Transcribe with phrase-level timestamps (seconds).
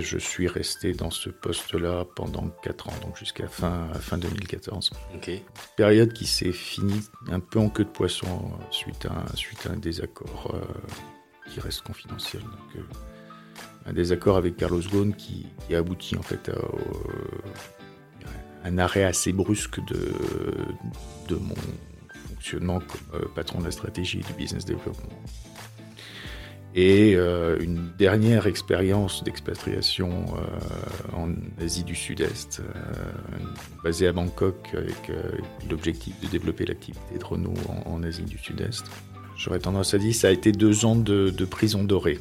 [0.00, 4.90] Je suis resté dans ce poste-là pendant 4 ans, donc jusqu'à fin, fin 2014.
[5.14, 5.30] Ok.
[5.76, 7.00] Période qui s'est finie
[7.30, 11.82] un peu en queue de poisson suite à, suite à un désaccord euh, qui reste
[11.82, 12.42] confidentiel.
[12.42, 12.82] Donc, euh,
[13.86, 16.68] un désaccord avec Carlos Ghosn qui, qui a abouti en fait à euh,
[18.64, 20.12] un arrêt assez brusque de,
[21.28, 21.54] de mon
[22.28, 25.08] fonctionnement comme euh, patron de la stratégie et du business development.
[26.80, 32.64] Et euh, une dernière expérience d'expatriation euh, en Asie du Sud-Est, euh,
[33.82, 35.10] basée à Bangkok avec
[35.68, 37.54] l'objectif de développer l'activité de Renault
[37.84, 38.84] en, Asie du Sud-Est.
[39.36, 42.20] J'aurais tendance à dire ça a été deux ans de, de prison dorée.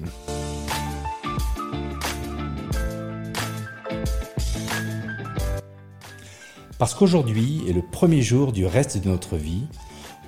[6.80, 9.66] Parce qu'aujourd'hui est le premier jour du reste de notre vie,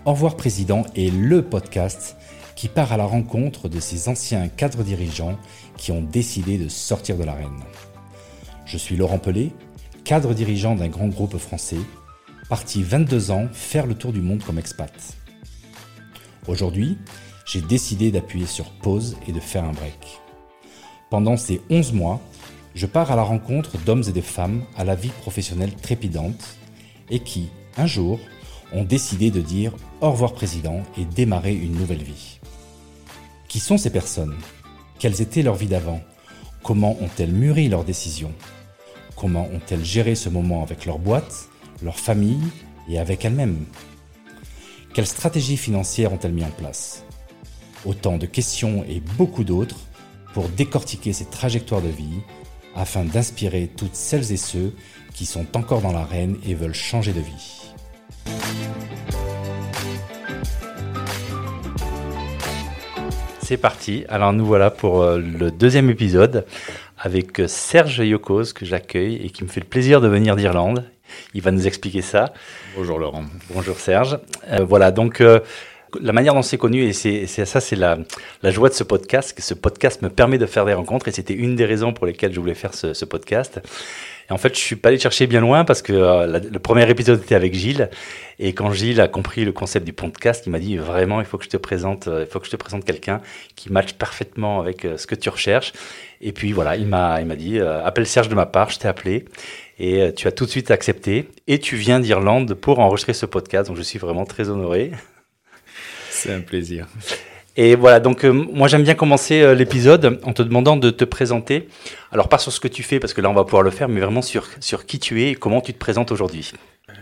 [0.06, 2.16] Au revoir Président est le podcast
[2.60, 5.40] qui part à la rencontre de ces anciens cadres dirigeants
[5.78, 7.64] qui ont décidé de sortir de l'arène.
[8.66, 9.54] Je suis Laurent Pelé,
[10.04, 11.80] cadre dirigeant d'un grand groupe français,
[12.50, 14.92] parti 22 ans faire le tour du monde comme expat.
[16.50, 16.98] Aujourd'hui,
[17.46, 20.20] j'ai décidé d'appuyer sur pause et de faire un break.
[21.10, 22.20] Pendant ces 11 mois,
[22.76, 26.58] je pars à la rencontre d'hommes et de femmes à la vie professionnelle trépidante
[27.10, 28.20] et qui, un jour,
[28.74, 32.40] ont décidé de dire au revoir président et démarrer une nouvelle vie.
[33.48, 34.36] Qui sont ces personnes?
[35.00, 36.02] Quelles étaient leurs vies d'avant?
[36.64, 38.34] Comment ont-elles mûri leurs décisions?
[39.16, 41.50] Comment ont-elles géré ce moment avec leur boîte,
[41.82, 42.44] leur famille
[42.90, 43.66] et avec elles-mêmes?
[44.94, 47.04] Quelles stratégies financières ont-elles mis en place?
[47.86, 49.80] Autant de questions et beaucoup d'autres
[50.34, 52.22] pour décortiquer ces trajectoires de vie
[52.76, 54.76] afin d'inspirer toutes celles et ceux
[55.14, 57.59] qui sont encore dans l'arène et veulent changer de vie.
[63.42, 64.06] C'est parti.
[64.10, 66.46] Alors nous voilà pour euh, le deuxième épisode
[67.00, 70.86] avec euh, Serge Yokos que j'accueille et qui me fait le plaisir de venir d'Irlande.
[71.34, 72.34] Il va nous expliquer ça.
[72.78, 73.24] Bonjour Laurent.
[73.52, 74.20] Bonjour Serge.
[74.52, 75.40] Euh, voilà, donc euh,
[76.00, 77.98] la manière dont c'est connu, et c'est c'est- ça c'est la,
[78.44, 81.12] la joie de ce podcast, que ce podcast me permet de faire des rencontres, et
[81.12, 83.60] c'était une des raisons pour lesquelles je voulais faire ce, ce podcast.
[84.30, 87.22] En fait, je suis pas allé chercher bien loin parce que euh, le premier épisode
[87.22, 87.90] était avec Gilles,
[88.38, 91.38] et quand Gilles a compris le concept du podcast, il m'a dit vraiment, il faut
[91.38, 93.22] que je te présente, euh, il faut que je te présente quelqu'un
[93.56, 95.74] qui matche parfaitement avec euh, ce que tu recherches.
[96.22, 98.88] Et puis voilà, il m'a, il m'a dit, appelle Serge de ma part, je t'ai
[98.88, 99.26] appelé.
[99.80, 101.30] Et tu as tout de suite accepté.
[101.48, 103.70] Et tu viens d'Irlande pour enregistrer ce podcast.
[103.70, 104.92] Donc je suis vraiment très honoré.
[106.10, 106.88] C'est un plaisir.
[107.62, 111.04] Et voilà, donc euh, moi j'aime bien commencer euh, l'épisode en te demandant de te
[111.04, 111.68] présenter.
[112.10, 113.90] Alors pas sur ce que tu fais, parce que là on va pouvoir le faire,
[113.90, 116.54] mais vraiment sur, sur qui tu es et comment tu te présentes aujourd'hui.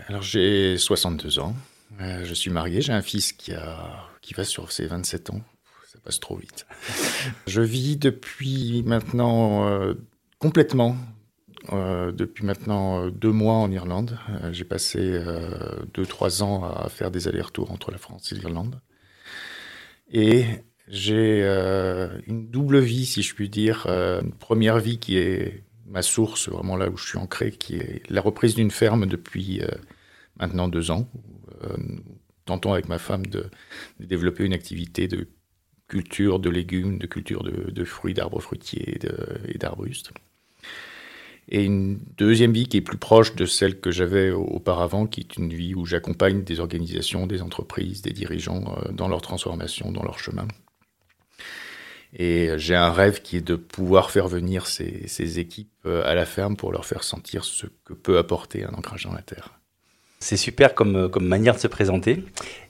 [0.08, 1.54] Alors j'ai 62 ans,
[2.00, 5.40] Euh, je suis marié, j'ai un fils qui, a, qui va sur ses 27 ans,
[5.92, 6.66] ça passe trop vite.
[7.46, 9.94] je vis depuis maintenant euh,
[10.40, 10.96] complètement,
[11.72, 14.18] euh, depuis maintenant euh, deux mois en Irlande.
[14.42, 15.50] Euh, j'ai passé euh,
[15.94, 18.80] deux, trois ans à faire des allers-retours entre la France et l'Irlande.
[20.10, 20.44] Et
[20.88, 23.86] j'ai euh, une double vie, si je puis dire.
[23.88, 27.76] Euh, une première vie qui est ma source, vraiment là où je suis ancré, qui
[27.76, 29.68] est la reprise d'une ferme depuis euh,
[30.38, 31.08] maintenant deux ans.
[32.44, 33.50] Tentons avec ma femme de,
[33.98, 35.28] développer une activité de
[35.88, 38.98] culture de légumes, de culture de, de fruits, d'arbres fruitiers
[39.48, 40.12] et d'arbustes.
[41.50, 45.20] Et une deuxième vie qui est plus proche de celle que j'avais au- auparavant, qui
[45.20, 49.90] est une vie où j'accompagne des organisations, des entreprises, des dirigeants euh, dans leur transformation,
[49.92, 50.46] dans leur chemin.
[52.14, 56.14] Et j'ai un rêve qui est de pouvoir faire venir ces, ces équipes euh, à
[56.14, 59.58] la ferme pour leur faire sentir ce que peut apporter un ancrage dans la terre.
[60.20, 62.24] C'est super comme, euh, comme manière de se présenter.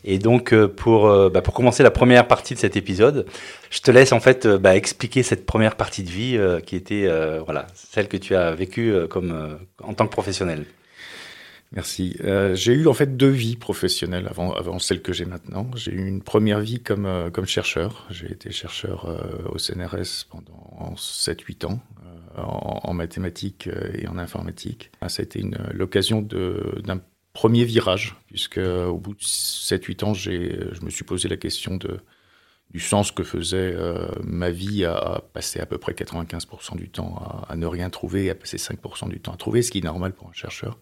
[0.04, 3.26] Et donc euh, pour, euh, bah, pour commencer la première partie de cet épisode,
[3.70, 7.08] je te laisse en fait bah, expliquer cette première partie de vie qui était
[7.44, 10.64] voilà, celle que tu as vécue comme, en tant que professionnel.
[11.72, 12.16] Merci.
[12.54, 15.70] J'ai eu en fait deux vies professionnelles avant, avant celle que j'ai maintenant.
[15.75, 18.06] J'ai eu une première vie comme, comme chercheur.
[18.11, 19.06] J'ai été chercheur
[19.52, 21.81] au CNRS pendant 7-8 ans
[22.37, 24.90] en, mathématiques et en informatique.
[25.08, 25.44] Ça a été
[25.75, 27.00] l'occasion de- d'un
[27.38, 31.37] premier virage, puisque euh, au bout de 7-8 ans, j'ai, je me suis posé la
[31.37, 32.00] question de,
[32.73, 37.46] du sens que faisait euh, ma vie à, passer à peu près 95% du temps
[37.49, 39.85] à, ne rien trouver et à passer 5% du temps à trouver, ce qui est
[39.85, 40.81] normal pour un chercheur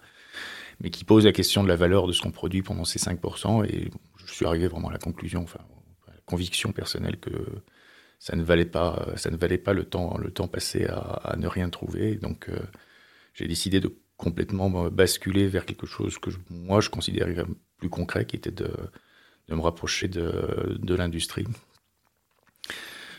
[0.80, 3.66] mais qui pose la question de la valeur de ce qu'on produit pendant ces 5%.
[3.66, 3.90] Et
[4.26, 5.60] je suis arrivé vraiment à la conclusion, enfin,
[6.08, 7.30] à la conviction personnelle que
[8.18, 11.46] ça ne valait pas, ça ne valait pas le temps, le temps passé à, ne
[11.46, 12.16] rien trouver.
[12.16, 12.58] Donc, euh,
[13.32, 17.34] j'ai décidé de complètement me basculer vers quelque chose que moi je considérais
[17.78, 18.70] plus concret, qui était de,
[19.48, 21.46] me rapprocher de, l'industrie.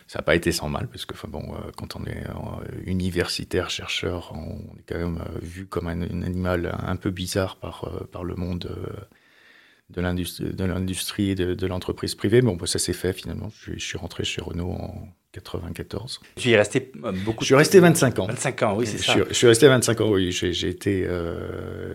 [0.07, 2.23] Ça n'a pas été sans mal, parce que enfin, bon, quand on est
[2.85, 8.35] universitaire, chercheur, on est quand même vu comme un, animal un peu bizarre par, le
[8.35, 8.69] monde
[9.89, 12.41] de l'industrie et de, l'entreprise privée.
[12.41, 13.49] Mais bon, ça s'est fait finalement.
[13.49, 15.09] Je, suis rentré chez Renault en
[15.41, 16.19] 94.
[16.35, 18.27] Tu y es resté euh, beaucoup Je suis resté 25 ans.
[18.27, 19.15] 25 ans, oui, c'est ça.
[19.29, 20.31] Je, suis resté 25 ans, oui.
[20.31, 21.05] J'ai été.
[21.07, 21.93] Euh,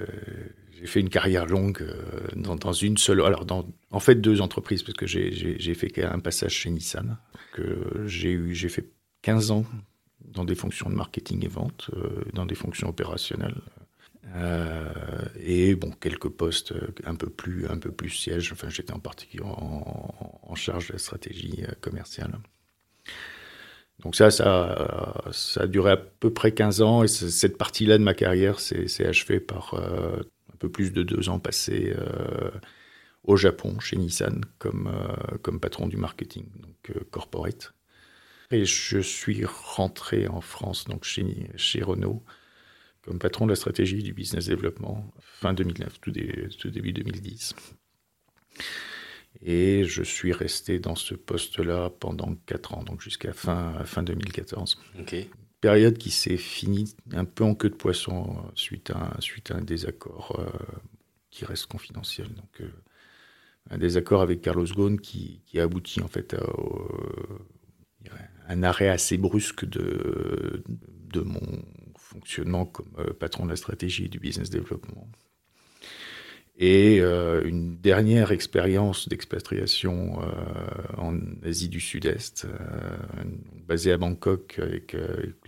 [0.78, 1.96] j'ai fait une carrière longue euh,
[2.34, 3.20] dans, une seule.
[3.22, 7.18] Alors, dans, en fait, deux entreprises, parce que j'ai fait un passage chez Nissan.
[8.06, 8.88] J'ai fait
[9.22, 9.64] 15 ans
[10.20, 11.90] dans des fonctions de marketing et vente,
[12.32, 13.60] dans des fonctions opérationnelles.
[14.34, 14.88] Euh,
[15.40, 16.72] et bon, quelques postes
[17.04, 18.52] un peu plus, un peu plus sièges.
[18.52, 22.38] Enfin, j'étais en particulier en, charge de la stratégie euh, commerciale.
[24.00, 25.22] Donc ça, ça,
[25.56, 29.38] a duré à peu près 15 ans et cette partie-là de ma carrière s'est achevée
[29.38, 30.20] par euh,
[30.52, 31.94] un peu plus de deux ans passés
[33.22, 34.90] au Japon, chez Nissan, comme,
[35.42, 37.74] comme patron du marketing, donc corporate.
[38.50, 42.22] Et je suis rentré en France, donc chez, chez Renault,
[43.02, 47.54] comme patron de la stratégie du business développement fin 2009, tout, début 2010.
[49.44, 54.80] Et je suis resté dans ce poste-là pendant 4 ans, donc jusqu'à fin, fin 2014.
[55.60, 59.60] Période qui s'est finie un peu en queue de poisson suite à, suite à un
[59.62, 60.46] désaccord euh,
[61.30, 62.28] qui reste confidentiel.
[62.28, 62.68] Donc, euh,
[63.70, 66.42] un désaccord avec Carlos Ghosn qui, qui a abouti en fait à
[68.48, 70.62] un arrêt assez brusque de,
[71.12, 71.62] de mon
[71.96, 75.08] fonctionnement comme euh, patron de la stratégie et du business développement.
[76.64, 82.46] Et euh, une dernière expérience d'expatriation euh, en Asie du Sud-Est,
[83.66, 84.96] basée à Bangkok avec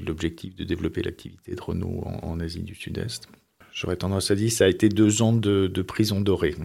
[0.00, 3.28] l'objectif de développer l'activité de Renault en, Asie du Sud-Est.
[3.72, 6.56] J'aurais tendance à dire ça a été deux ans de prison dorée.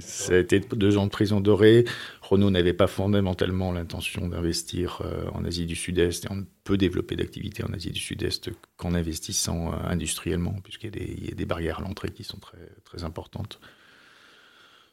[0.00, 1.84] Ça a été deux ans de prison dorée.
[2.22, 6.76] Renault n'avait pas fondamentalement l'intention d'investir euh, en Asie du Sud-Est et on ne peut
[6.76, 11.78] développer d'activité en Asie du Sud-Est qu'en investissant euh, industriellement, puisqu'il y, a des barrières
[11.78, 13.60] à l'entrée qui sont très, importantes.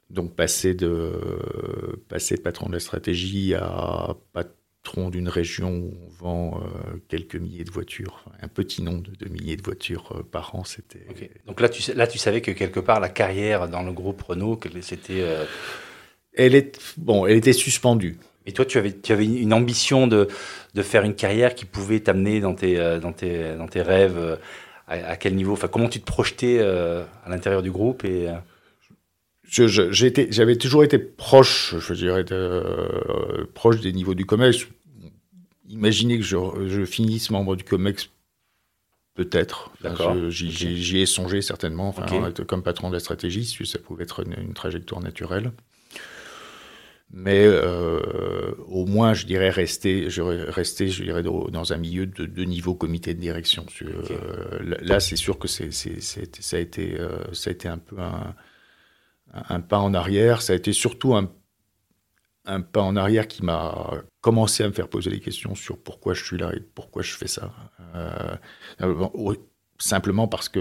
[0.09, 1.13] Donc passer de,
[2.09, 4.53] passer de patron de la stratégie à patron
[5.09, 9.55] d'une région où on vend euh, quelques milliers de voitures, un petit nombre de, milliers
[9.55, 11.05] de voitures par an, c'était...
[11.47, 14.59] Donc là tu, là, tu savais que quelque part, la carrière dans le groupe Renault,
[14.81, 15.23] c'était
[16.33, 18.17] elle, est, bon, elle était suspendue.
[18.45, 20.27] Et toi, tu avais, tu avais une ambition de,
[20.73, 24.17] de faire une carrière qui pouvait t'amener dans tes, euh, dans, tes, dans tes rêves
[24.17, 24.35] euh,
[24.87, 25.53] à, quel niveau?
[25.53, 28.27] Enfin, Comment tu te projetais euh, à l'intérieur du groupe et,
[29.53, 32.25] J'avais toujours été proche, je dirais,
[33.53, 34.67] proche des niveaux du COMEX.
[35.69, 38.09] Imaginez que je, je finisse membre du COMEX,
[39.15, 39.71] peut-être.
[40.29, 44.53] J'y ai songé certainement, enfin, comme patron de la stratégie, si ça pouvait être une
[44.53, 45.51] trajectoire naturelle
[47.13, 52.25] mais euh, au moins, je dirais, rester, je, rester, je dirais, dans un milieu de,
[52.25, 53.67] de niveau comité de direction.
[53.83, 57.99] Euh, là, c'est sûr que c'est, ça, a été, euh, ça a été un peu
[57.99, 58.33] un,
[59.33, 60.41] un, pas en arrière.
[60.41, 61.31] Ça a été surtout un,
[62.45, 63.91] un pas en arrière qui m'a
[64.21, 67.13] commencé à me faire poser des questions sur pourquoi je suis là et pourquoi je
[67.13, 67.53] fais ça.
[69.79, 70.59] simplement parce que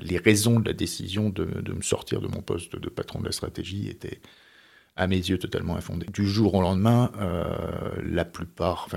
[0.00, 3.26] les raisons de la décision de, de, me sortir de mon poste de patron de
[3.26, 4.20] la stratégie étaient
[4.96, 6.06] à mes yeux, totalement infondé.
[6.12, 8.88] Du jour au lendemain, euh, la plupart,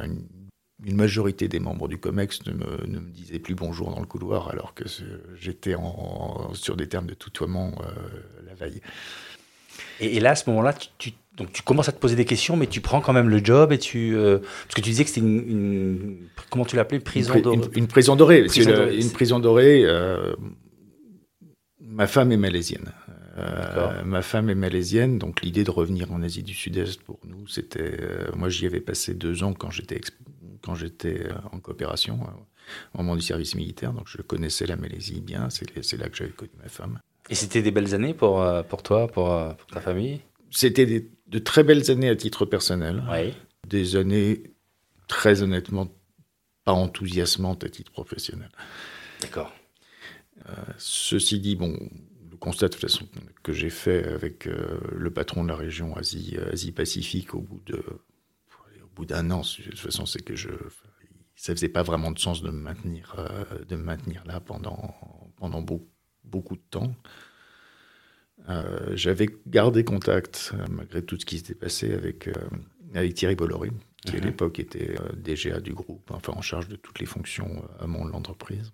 [0.84, 4.50] majorité des membres du COMEX ne me, ne me, disaient plus bonjour dans le couloir
[4.50, 4.84] alors que
[5.40, 5.76] j'étais
[6.54, 8.82] sur des termes de tutoiement euh, la veille.
[10.00, 12.68] Et, là, à ce moment-là, tu, donc tu commences à te poser des questions, mais
[12.68, 14.16] tu prends quand même le job et tu.
[14.16, 16.18] Euh, parce que tu disais que c'était une,
[16.50, 17.58] Comment tu l'appelais Prison dorée.
[17.76, 18.46] Une, prison dorée.
[18.98, 19.86] Une prison dorée.
[21.82, 22.92] ma femme est malaisienne.
[23.38, 27.48] Euh, ma femme est malaisienne, donc l'idée de revenir en Asie du Sud-Est pour nous,
[27.48, 27.98] c'était.
[28.00, 29.96] Euh, moi, j'y avais passé deux ans quand j'étais
[30.66, 32.20] quand j'étais euh, en coopération
[32.94, 35.50] au moment du service militaire, donc je connaissais la Malaisie bien.
[35.50, 37.00] C'est là que j'avais connu ma femme.
[37.30, 40.22] Et c'était des belles années pour pour toi, pour, pour ta famille?
[40.52, 43.04] C'était de très belles années à titre personnel.
[43.12, 43.34] Oui.
[43.68, 44.44] Des années
[45.08, 45.88] très honnêtement
[46.64, 48.50] pas enthousiasmantes à titre professionnel.
[49.22, 49.54] D'accord.
[50.78, 51.78] ceci dit, bon,
[52.46, 53.08] constat de façon
[53.42, 57.40] que j'ai fait avec euh, le patron de la région Asie, euh, Asie Pacifique au
[57.40, 57.84] bout de
[58.96, 59.42] bout d'un an.
[59.42, 60.50] De toute façon, c'est que je
[61.36, 64.96] ça faisait pas vraiment de sens de me maintenir euh, de me maintenir là pendant
[65.36, 65.90] pendant beaucoup,
[66.24, 66.96] beaucoup de temps.
[68.94, 72.30] J'avais gardé contact malgré tout ce qui s'était passé avec
[72.94, 73.72] avec Thierry Bolloré,
[74.06, 74.26] qui à mhm.
[74.26, 78.12] l'époque était DGA du groupe, enfin en charge de toutes les fonctions à mon de
[78.12, 78.72] l'entreprise.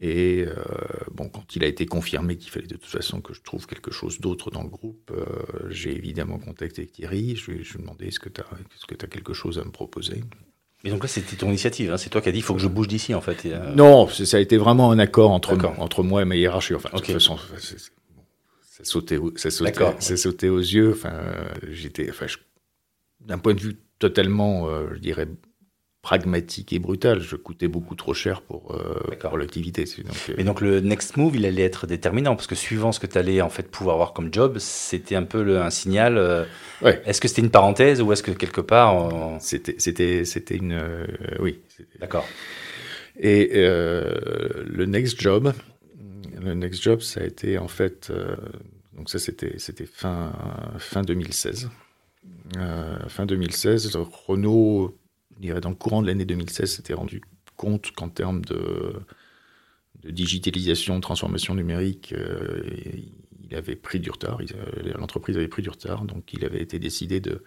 [0.00, 0.54] Et euh,
[1.12, 3.90] bon, quand il a été confirmé qu'il fallait de toute façon que je trouve quelque
[3.90, 5.24] chose d'autre dans le groupe, euh,
[5.68, 7.36] j'ai évidemment contacté Thierry.
[7.36, 8.46] Je lui ai demandé est-ce que tu as,
[8.90, 10.24] est as, quelque chose à me proposer?
[10.82, 11.92] Mais donc là, c'était ton initiative.
[11.92, 13.44] Hein c'est toi qui as dit il faut que je bouge d'ici, en fait.
[13.44, 13.74] Euh...
[13.74, 16.74] Non, ça a été vraiment un accord entre, entre moi et ma hiérarchie.
[16.74, 17.12] Enfin, okay.
[17.12, 17.36] de toute façon,
[18.62, 20.92] ça sautait, ça sautait, ça sautait aux yeux.
[20.92, 21.20] Enfin,
[21.70, 22.24] j'étais, enfin,
[23.20, 25.28] d'un point de vue totalement, euh, je dirais,
[26.02, 27.20] pragmatique et brutal.
[27.20, 29.84] Je coûtais beaucoup trop cher pour, euh, pour l'activité.
[29.84, 30.34] Donc, euh...
[30.38, 33.18] Mais donc le next move, il allait être déterminant parce que suivant ce que tu
[33.18, 36.16] allais en fait pouvoir avoir comme job, c'était un peu le, un signal.
[36.16, 36.44] Euh...
[36.82, 37.02] Ouais.
[37.04, 39.38] Est-ce que c'était une parenthèse ou est-ce que quelque part on...
[39.40, 41.06] C'était c'était c'était une euh,
[41.38, 41.60] oui.
[42.00, 42.26] D'accord.
[43.18, 44.14] Et euh,
[44.66, 45.52] le next job,
[46.40, 48.10] le next job, ça a été en fait
[48.96, 50.32] donc ça c'était c'était fin
[50.78, 51.68] fin 2016.
[53.08, 54.96] fin 2016, Renault
[55.40, 57.20] dans le courant de l'année 2016, s'était rendu
[57.56, 58.94] compte qu'en termes de,
[60.04, 62.62] digitalisation, de transformation numérique, euh,
[63.44, 64.38] il avait pris du retard,
[64.94, 67.42] l'entreprise avait pris du retard, donc il avait été décidé de,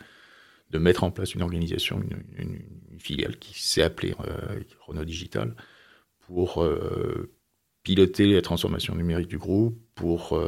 [0.73, 2.03] mettre en place une organisation,
[2.37, 5.55] une, filiale qui s'est appelée euh, Renault Digital,
[6.21, 7.31] pour euh,
[7.83, 10.39] piloter la transformation numérique du groupe, pour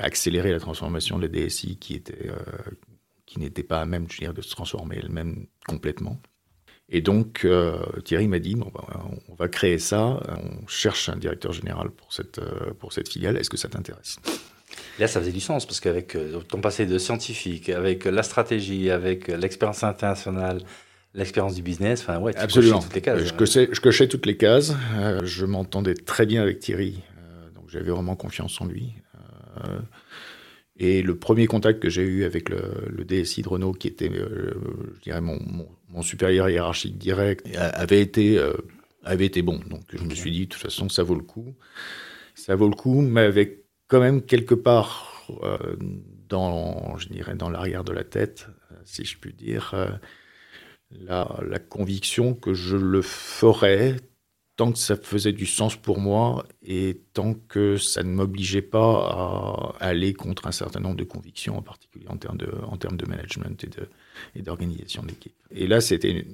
[0.00, 2.30] accélérer la transformation de la DSI qui était
[3.32, 6.20] qui n'était pas à même je dire, de se transformer elle-même complètement.
[6.90, 8.84] Et donc, euh, Thierry m'a dit, bon, ben,
[9.28, 13.38] on va créer ça, on cherche un directeur général pour cette, euh, pour cette filiale,
[13.38, 14.16] est-ce que ça t'intéresse?
[14.98, 18.90] Là, ça faisait du sens, parce qu'avec euh, ton passé de scientifique, avec la stratégie,
[18.90, 20.60] avec l'expérience internationale,
[21.14, 22.80] l'expérience du business, enfin ouais, tu Absolument.
[22.80, 23.24] toutes les cases.
[23.24, 27.00] Je cochais, je cochais toutes les cases, euh, je m'entendais très bien avec Thierry,
[27.54, 28.92] donc j'avais vraiment confiance en lui.
[30.76, 34.10] Et le premier contact que j'ai eu avec le, le, DSI de Renault, qui était,
[34.10, 34.54] euh,
[34.96, 38.54] je dirais, mon, mon, mon, supérieur hiérarchique direct, avait été, euh,
[39.04, 39.60] avait été bon.
[39.68, 41.54] Donc je me suis dit, de toute façon, ça vaut le coup.
[42.34, 45.76] Ça vaut le coup, mais avec quand même quelque part euh,
[46.28, 48.46] dans, je dirais, dans l'arrière de la tête,
[48.86, 49.74] si je puis dire,
[50.90, 53.96] la, la conviction que je le ferais
[54.56, 59.74] tant que ça faisait du sens pour moi et tant que ça ne m'obligeait pas
[59.80, 63.66] à aller contre un certain nombre de convictions, en particulier en termes de, de management
[64.34, 65.34] et d'organisation de, d'équipe.
[65.50, 66.26] Et là, c'était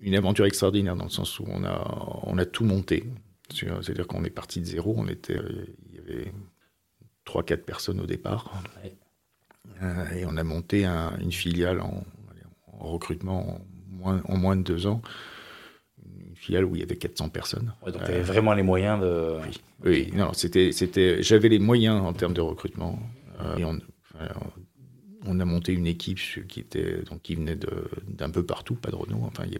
[0.00, 3.04] une, aventure extraordinaire dans le sens où on a, on a tout monté.
[3.52, 5.38] C'est-à-dire qu'on est parti de zéro, on était,
[5.90, 6.32] il y avait
[7.26, 8.62] 3-4 personnes au départ.
[9.82, 12.04] Euh, et on a monté un, une filiale en,
[12.78, 13.60] en recrutement
[14.04, 15.02] en moins de deux ans
[16.44, 17.72] filiale où il y avait 400 personnes.
[17.84, 19.38] Ouais, donc tu avais euh, vraiment les moyens de...
[19.42, 22.98] Oui, oui non, c'était, c'était, j'avais les moyens en termes de recrutement.
[23.40, 23.64] Euh, et
[25.26, 27.58] on, a monté une équipe qui, était, donc, qui venait
[28.06, 29.22] d'un peu partout, pas de Renault.
[29.22, 29.56] Enfin, il y,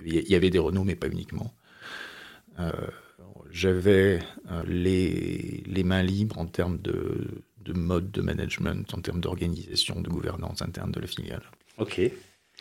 [0.00, 1.54] avait, il y avait des Renault, mais pas uniquement.
[2.58, 2.72] Euh,
[3.50, 4.20] j'avais
[4.66, 10.08] les, les mains libres en termes de, de mode de management, en termes d'organisation, de
[10.08, 11.42] gouvernance interne de la filiale.
[11.78, 12.00] Ok.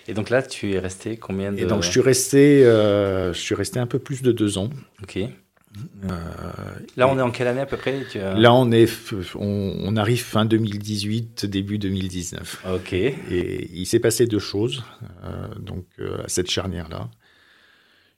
[0.08, 1.60] Et donc là, tu es resté combien de...
[1.60, 4.70] Et donc je suis resté, euh, je suis resté un peu plus de deux ans.
[5.02, 5.20] Ok.
[6.04, 6.10] Euh,
[6.96, 8.34] là, on est en quelle année à peu près tu as...
[8.36, 8.90] Là, on, est,
[9.36, 12.66] on, on, arrive fin 2018, début 2019.
[12.74, 12.94] Ok.
[12.94, 14.84] Et il s'est passé deux choses
[15.24, 17.10] euh, donc, euh, à cette charnière-là.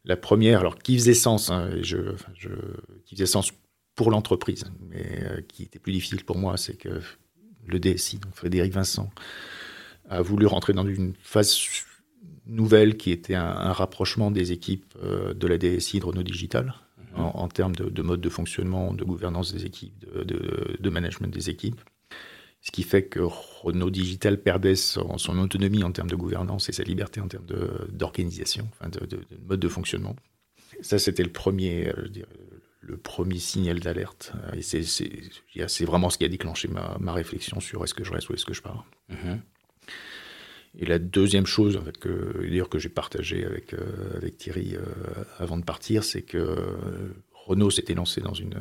[0.06, 1.98] La première, alors qui faisait sens, hein, je,
[2.38, 2.50] je,
[3.06, 3.52] qui faisait sens
[3.96, 7.02] pour l'entreprise, mais qui était plus difficile pour moi, c'est que
[7.66, 9.10] le DSI, donc Frédéric Vincent,
[10.10, 11.86] a voulu rentrer dans une phase
[12.46, 16.74] nouvelle qui était un, un rapprochement des équipes euh, de la DSI de Renault Digital
[16.98, 17.20] mmh.
[17.20, 20.90] en, en, termes de, de, mode de fonctionnement, de gouvernance des équipes, de, de, de,
[20.90, 21.82] management des équipes.
[22.62, 26.72] Ce qui fait que Renault Digital perdait son, son autonomie en termes de gouvernance et
[26.72, 27.46] sa liberté en termes
[27.90, 30.16] d'organisation, enfin de, mode de fonctionnement.
[30.82, 32.28] Ça, c'était le premier, je dirais,
[32.82, 34.34] le premier signal d'alerte.
[34.56, 38.30] Et c'est vraiment ce qui a déclenché ma, ma réflexion sur est-ce que je reste
[38.30, 38.86] ou est-ce que je pars.
[39.10, 39.36] Mmh.
[40.78, 44.84] Et la deuxième chose que, dire, que j'ai partagé avec, euh, avec Thierry euh,
[45.40, 48.60] avant de partir, c'est que euh, Renault s'était lancé dans une,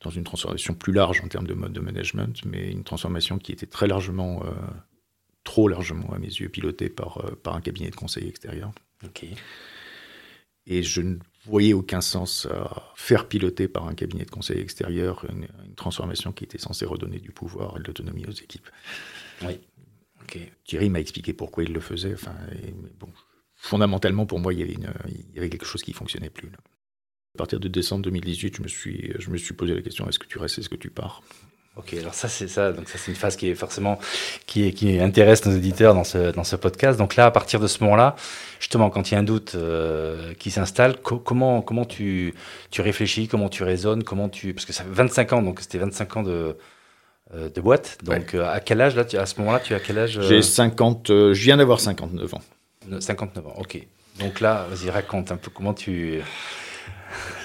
[0.00, 3.52] dans une transformation plus large en termes de mode de management, mais une transformation qui
[3.52, 4.42] était très largement,
[5.44, 8.72] trop largement à mes yeux, pilotée par, par un cabinet de conseil extérieur.
[9.04, 9.34] Okay.
[10.66, 15.26] Et je ne voyais aucun sens à faire piloter par un cabinet de conseil extérieur
[15.28, 18.68] une, une transformation qui était censée redonner du pouvoir et de l'autonomie aux équipes.
[19.42, 19.60] Oui.
[20.64, 22.14] Thierry m'a expliqué pourquoi il le faisait.
[22.14, 22.34] Enfin,
[23.54, 24.62] fondamentalement, pour moi, il y
[25.36, 26.48] avait, quelque chose qui fonctionnait plus.
[27.34, 30.18] À partir de décembre 2018, je me suis, je me suis posé la question est-ce
[30.18, 31.22] que tu restes, est-ce que tu pars?
[31.76, 33.98] Ok, alors ça c'est ça, donc ça c'est une phase qui est forcément
[34.46, 36.96] qui, est, qui intéresse nos auditeurs dans ce dans ce podcast.
[36.96, 38.14] Donc là, à partir de ce moment-là,
[38.60, 42.32] justement, quand il y a un doute euh, qui s'installe, comment comment tu
[42.70, 45.78] tu réfléchis, comment tu raisonnes, comment tu parce que ça fait 25 ans, donc c'était
[45.78, 46.56] 25 ans de
[47.32, 47.98] euh, de boîte.
[48.02, 51.08] Donc à quel âge là, tu, à ce moment-là, tu as quel âge J'ai 50,
[51.08, 52.42] je viens d'avoir 59 ans.
[53.00, 53.86] 59 ans, ok.
[54.20, 56.20] Donc là, vas-y raconte un peu comment tu.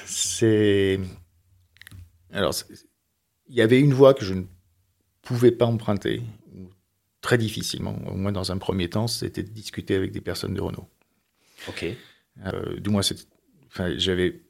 [0.06, 1.00] C'est
[2.32, 2.54] alors
[3.50, 4.44] il y avait une voie que je ne
[5.22, 6.22] pouvais pas emprunter,
[7.22, 10.62] très difficilement, au moins dans un premier temps, c'était de discuter avec des personnes de
[10.62, 10.88] Renault.
[11.68, 11.86] Ok.
[12.46, 13.02] Euh, du moins,
[13.68, 14.42] enfin, j'avais,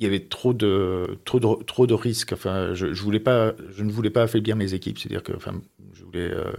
[0.00, 2.32] il y avait trop de, trop de, trop de risques.
[2.32, 4.98] Enfin, je, je, voulais pas, je ne voulais pas affaiblir mes équipes.
[4.98, 5.52] C'est-à-dire que, enfin,
[5.92, 6.52] je voulais, euh,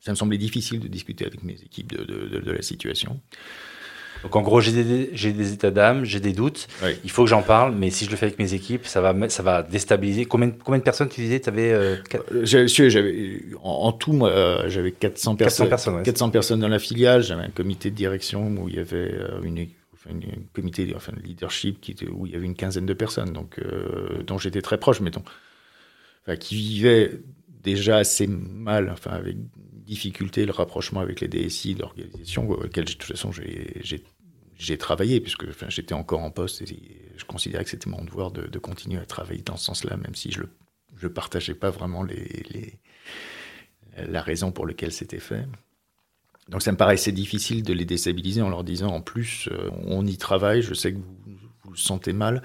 [0.00, 3.20] ça me semblait difficile de discuter avec mes équipes de, de, de la situation.
[4.24, 6.66] Donc en gros, j'ai des, des, états d'âme, j'ai des doutes.
[7.04, 9.14] Il faut que j'en parle, mais si je le fais avec mes équipes, ça va,
[9.28, 10.24] ça va déstabiliser.
[10.24, 11.96] Combien, combien de personnes tu disais Tu avais euh,
[12.32, 17.22] euh j'avais, en, tout, euh, j'avais 400, 400 personnes, personnes, 400 personnes dans la filiale.
[17.22, 19.14] J'avais un comité de direction où il y avait
[19.44, 19.68] une,
[20.06, 20.18] enfin,
[20.52, 23.60] comité, enfin, de leadership qui où il y avait une quinzaine de personnes, donc
[24.26, 27.20] dont j'étais très proche, enfin, qui vivaient
[27.62, 29.36] déjà assez mal, enfin avec
[29.86, 33.30] difficulté le rapprochement avec les DSI d'organisation auxquelles de toute façon
[34.58, 36.66] j'ai travaillé puisque j'étais encore en poste et
[37.16, 40.14] je considérais que c'était mon devoir de, de, continuer à travailler dans ce sens-là, même
[40.14, 40.42] si je
[41.02, 42.78] ne partageais pas vraiment les, les,
[43.96, 45.46] la raison pour laquelle c'était fait.
[46.48, 50.06] Donc ça me paraissait difficile de les déstabiliser en leur disant en plus euh, on
[50.06, 51.16] y travaille, je sais que vous,
[51.64, 52.42] vous le sentez mal.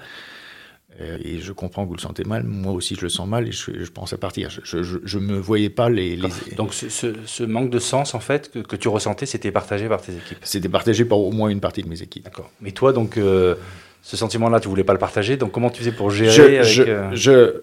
[1.00, 2.44] Euh, et je comprends que vous le sentez mal.
[2.44, 4.50] Moi aussi, je le sens mal et je, pense à partir.
[4.62, 6.18] Je ne me voyais pas les.
[6.56, 10.38] Donc, ce, manque de sens, en fait, que, tu ressentais, c'était partagé par tes équipes
[10.42, 12.24] C'était partagé par au moins une partie de mes équipes.
[12.24, 12.50] D'accord.
[12.60, 13.54] Mais toi, donc, euh,
[14.02, 15.36] ce sentiment-là, tu voulais pas le partager.
[15.36, 17.62] Donc, comment tu faisais pour gérer avec, je, euh, je,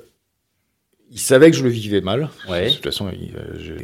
[1.12, 2.30] Il savait que je le vivais mal.
[2.50, 2.70] Ouais.
[2.70, 3.34] De toute façon, il,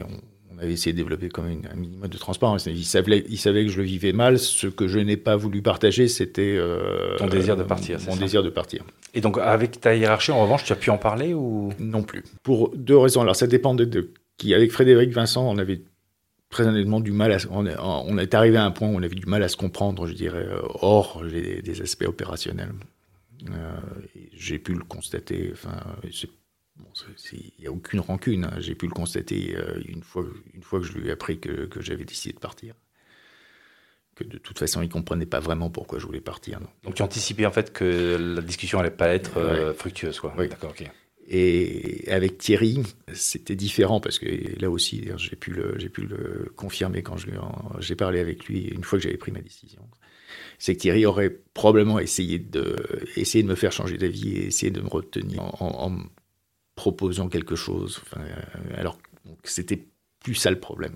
[0.01, 0.21] on
[0.61, 2.65] avait essayé de développer quand même un minimum de transparence.
[2.65, 4.39] Il savait, il savait que je le vivais mal.
[4.39, 7.99] Ce que je n'ai pas voulu partager, c'était euh, ton désir de partir.
[8.07, 8.83] Mon désir de partir.
[9.13, 11.71] Et donc, avec ta hiérarchie, en revanche, tu as pu en parler ou?
[11.79, 12.23] Non plus.
[12.43, 13.21] Pour deux raisons.
[13.21, 14.53] Alors, ça dépend de, qui.
[14.53, 15.81] Avec Frédéric Vincent, on avait
[16.49, 17.37] très honnêtement du mal à.
[17.51, 17.65] On,
[18.07, 20.13] on est arrivé à un point où on avait du mal à se comprendre, je
[20.13, 22.73] dirais, euh, hors des aspects opérationnels.
[23.49, 23.77] Euh,
[24.33, 25.51] j'ai pu le constater.
[25.53, 25.77] Enfin,
[27.31, 28.45] il n'y a aucune rancune.
[28.45, 28.55] Hein.
[28.59, 31.65] J'ai pu le constater euh, une, fois, une fois que je lui ai appris que,
[31.65, 32.75] que j'avais décidé de partir.
[34.15, 36.59] Que de toute façon, il ne comprenait pas vraiment pourquoi je voulais partir.
[36.83, 40.19] Donc tu anticipais en fait que la discussion allait pas être euh, fructueuse.
[40.19, 40.33] Quoi.
[40.37, 40.47] Oui.
[40.47, 40.89] D'accord, ok.
[41.27, 42.83] Et avec Thierry,
[43.13, 44.27] c'était différent parce que
[44.61, 47.27] là aussi, j'ai pu le, j'ai pu le confirmer quand je
[47.79, 49.81] j'ai parlé avec lui une fois que j'avais pris ma décision.
[50.59, 52.75] C'est que Thierry aurait probablement essayé de,
[53.15, 55.97] essayer de me faire changer d'avis et essayer de me retenir en, en,
[56.75, 58.01] proposant quelque chose.
[58.03, 58.97] Enfin, euh, alors
[59.43, 59.85] c'était
[60.23, 60.95] plus ça le problème.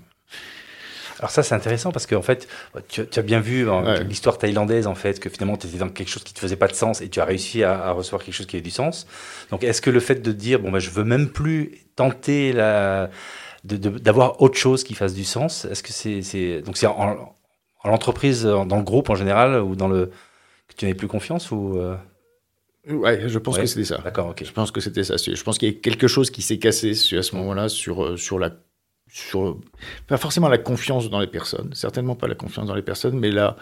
[1.18, 2.48] Alors ça c'est intéressant parce qu'en fait
[2.88, 3.66] tu, as bien vu
[4.08, 6.66] l'histoire thaïlandaise en fait que finalement tu étais dans quelque chose qui te faisait pas
[6.66, 9.06] de sens et tu as réussi à, recevoir quelque chose qui avait du sens.
[9.50, 13.10] Donc est-ce que le fait de dire bon bah je veux même plus tenter la
[13.64, 17.34] d'avoir autre chose qui fasse du sens, est-ce que c'est donc c'est en,
[17.84, 20.10] l'entreprise dans le groupe en général ou dans le
[20.68, 21.96] que tu n'avais plus confiance ou euh?
[22.88, 23.98] Ouais, je pense que c'était ça.
[23.98, 24.42] D'accord, ok.
[24.44, 25.16] Je pense que c'était ça.
[25.16, 28.16] Je pense qu'il y a quelque chose qui s'est cassé à ce moment-là sur, euh,
[28.16, 28.52] sur la.
[29.12, 29.58] Sur,
[30.06, 33.32] pas forcément la confiance dans les personnes, certainement pas la confiance dans les personnes, mais
[33.32, 33.56] la,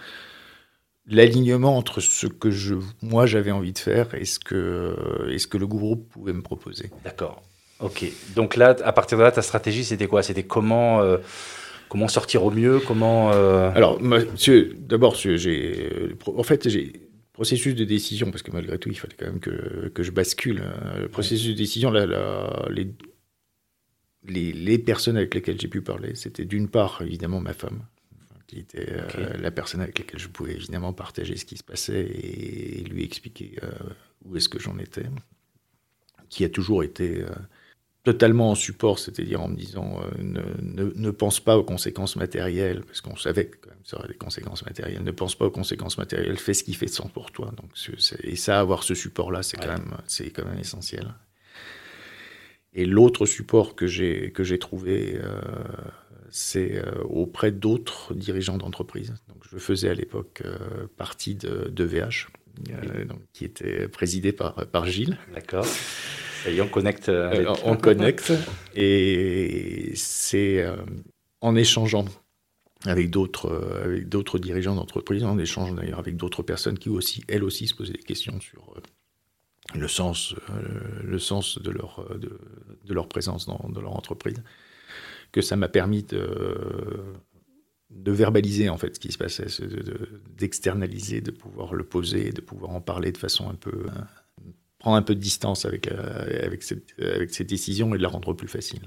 [1.06, 4.94] l'alignement entre ce que je, moi j'avais envie de faire et ce, que,
[5.30, 6.90] et ce que le groupe pouvait me proposer.
[7.02, 7.42] D'accord.
[7.80, 8.04] Ok.
[8.34, 10.22] Donc là, à partir de là, ta stratégie, c'était quoi?
[10.22, 11.16] C'était comment, euh,
[11.88, 12.80] comment sortir au mieux?
[12.80, 13.98] Comment euh Alors,
[14.80, 15.88] d'abord, j'ai,
[16.26, 17.07] en fait, j'ai
[17.38, 20.60] processus de décision, parce que malgré tout, il fallait quand même que, que je bascule.
[20.60, 20.98] Hein.
[20.98, 22.04] Le processus de décision, les,
[24.24, 27.84] les, les, personnes avec lesquelles j'ai pu parler, c'était d'une part, évidemment, ma femme,
[28.48, 32.06] qui était euh, la personne avec laquelle je pouvais évidemment partager ce qui se passait
[32.06, 33.70] et, lui expliquer euh,
[34.24, 35.06] où est-ce que j'en étais,
[36.30, 37.28] qui a toujours été euh,
[38.04, 42.82] totalement en support, c'est-à-dire en me disant euh, ne, ne, pense pas aux conséquences matérielles,
[42.84, 45.02] parce qu'on savait que quand même, ça aurait des conséquences matérielles.
[45.02, 47.52] Ne pense pas aux conséquences matérielles, fais ce qui fait de sens pour toi.
[47.56, 47.70] Donc,
[48.22, 49.96] et ça, avoir ce support-là, c'est quand même,
[50.34, 51.14] quand même essentiel.
[52.72, 55.40] Et l'autre support que j'ai que trouvé, euh,
[56.30, 59.14] c'est euh, auprès d'autres dirigeants d'entreprise.
[59.28, 60.42] Donc, je faisais à l'époque
[60.96, 62.28] partie de, de VH,
[63.06, 65.18] donc, qui était présidé par par Gilles.
[65.34, 65.66] D'accord
[66.60, 67.08] on connecte.
[67.08, 68.32] Euh, euh, on connecte.
[68.74, 70.76] Et c'est euh,
[71.40, 72.04] en échangeant
[72.84, 77.44] avec d'autres avec d'autres dirigeants d'entreprise, en échangeant d'ailleurs avec d'autres personnes qui aussi, elles
[77.44, 78.76] aussi, se posaient des questions sur
[79.74, 80.34] le sens,
[81.02, 82.38] le sens de leur, de,
[82.84, 84.40] de leur présence dans, dans, leur entreprise,
[85.32, 86.30] que ça m'a permis de,
[87.90, 89.48] de verbaliser en fait ce qui se passait,
[90.38, 93.86] d'externaliser, de, de, pouvoir le poser, de pouvoir en parler de façon un peu
[94.78, 98.32] prendre un peu de distance avec, avec, cette, avec ces décisions et de la rendre
[98.32, 98.80] plus facile.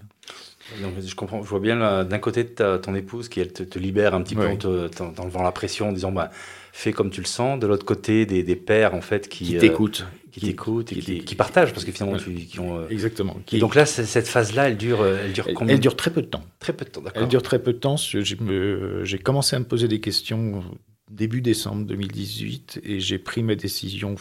[0.82, 3.78] Donc, je comprends, je vois bien d'un côté de ton épouse qui elle te, te,
[3.78, 6.32] libère un petit peu en t'enlevant la pression en disant bah,
[6.72, 7.60] fais comme tu le sens.
[7.60, 11.00] De l'autre côté, des, des, pères en fait qui, qui t'écoutent, euh, qui, t'écoutent et
[11.00, 12.24] qui, qui, partagent parce que finalement ouais.
[12.24, 12.80] tu, qui ont.
[12.80, 12.88] Euh...
[12.90, 13.38] Exactement.
[13.52, 16.28] Et donc là, cette phase-là, elle dure, elle dure combien Elle dure très peu de
[16.28, 16.44] temps.
[16.60, 17.22] Très peu de temps, d'accord.
[17.22, 17.98] Elle dure très peu de temps.
[17.98, 20.64] J'ai commencé à me poser des questions
[21.10, 24.16] début décembre 2018 et j'ai pris ma décision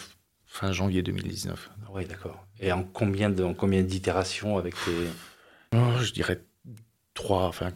[0.51, 1.71] fin janvier 2019.
[1.95, 2.45] Oui, d'accord.
[2.59, 5.77] Et en combien de, en combien d'itérations avec tes...
[5.77, 6.41] Oh, je dirais
[7.15, 7.71] trois, enfin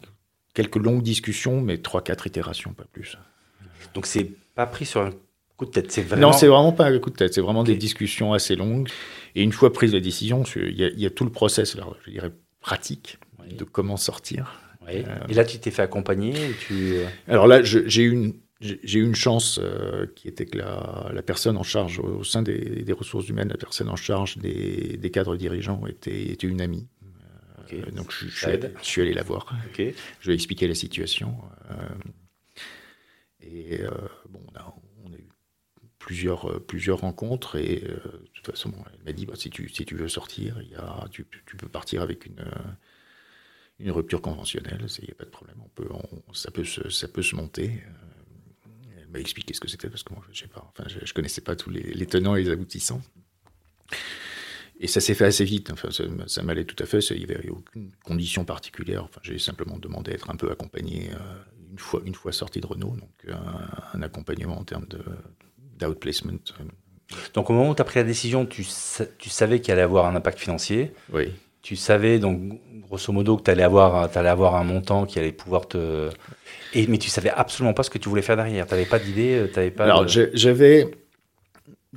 [0.55, 3.17] quelques longues discussions, mais trois, quatre itérations, pas plus.
[3.95, 5.11] Donc c'est pas pris sur un
[5.57, 6.29] coup de tête, c'est vraiment.
[6.29, 7.73] Non, c'est vraiment pas un coup de tête, c'est vraiment okay.
[7.73, 8.89] des discussions assez longues.
[9.37, 11.77] Et une fois prise la décision, il y a, il y a tout le process,
[11.77, 13.55] alors, je dirais pratique, oui.
[13.55, 14.61] de comment sortir.
[14.87, 15.05] Oui.
[15.07, 15.27] Euh...
[15.29, 16.99] Et là, tu t'es fait accompagner tu...
[17.29, 21.23] Alors là, j'ai eu une j'ai eu une chance euh, qui était que la, la,
[21.23, 25.11] personne en charge au, sein des, des, ressources humaines, la personne en charge des, des
[25.11, 26.87] cadres dirigeants était, était une amie.
[27.65, 27.83] Okay.
[27.83, 29.55] Euh, donc je, je, suis allé, je, suis allé, la voir.
[29.71, 29.95] Okay.
[30.21, 31.37] Je lui ai expliqué la situation.
[31.71, 31.89] Euh,
[33.41, 33.81] et
[34.31, 35.29] bon, on a, on a, eu
[35.99, 39.97] plusieurs, plusieurs rencontres et de toute façon, elle m'a dit bah, si, tu, si tu
[39.97, 42.45] veux sortir, il y a, tu, tu peux partir avec une
[43.81, 46.89] une rupture conventionnelle, il n'y a pas de problème, on peut, on, ça, peut se,
[46.91, 47.83] ça peut se monter
[49.15, 51.41] m'a expliqué ce que c'était parce que moi, je sais pas, enfin, je, je, connaissais
[51.41, 53.01] pas tous les, les, tenants et les aboutissants.
[54.81, 55.71] Et ça s'est fait assez vite.
[55.71, 56.99] Enfin, ça, ça m'allait tout à fait.
[57.11, 59.05] Il n'y avait aucune condition particulière.
[59.05, 61.17] Enfin, j'ai simplement demandé à être un peu accompagné euh,
[61.71, 65.01] une fois, une fois sorti de Renault, donc un, un accompagnement en termes de
[65.79, 66.39] d'outplacement.
[67.35, 68.65] Donc au moment où tu as pris la décision, tu,
[69.19, 70.93] tu savais qu'il allait avoir un impact financier.
[71.13, 71.33] Oui.
[71.63, 75.33] Tu savais donc grosso modo que tu allais avoir, allais avoir un montant qui allait
[75.33, 76.11] pouvoir te
[76.75, 78.67] et, mais tu savais absolument pas ce que tu voulais faire derrière.
[78.67, 80.31] Tu n'avais pas d'idée pas Alors, de...
[80.35, 80.91] j'avais,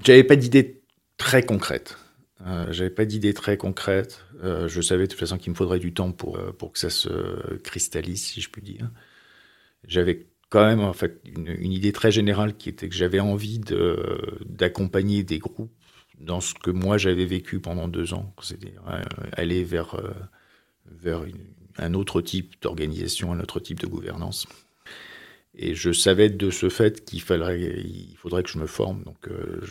[0.03, 0.81] j'avais pas d'idée
[1.17, 1.97] très concrète.
[2.45, 4.23] Euh, j'avais pas d'idée très concrète.
[4.43, 6.91] Euh, je savais de toute façon qu'il me faudrait du temps pour, pour que ça
[6.91, 7.09] se
[7.63, 8.89] cristallise, si je puis dire.
[9.87, 13.59] J'avais quand même en fait une, une, idée très générale qui était que j'avais envie
[13.59, 15.71] de, d'accompagner des groupes
[16.19, 19.01] dans ce que moi j'avais vécu pendant deux ans, c'est-à-dire euh,
[19.33, 20.11] aller vers, euh,
[20.91, 21.23] vers
[21.77, 24.47] un autre type d'organisation, un autre type de gouvernance.
[25.55, 29.03] Et je savais de ce fait qu'il faudrait, il faudrait que je me forme.
[29.03, 29.61] Donc, euh,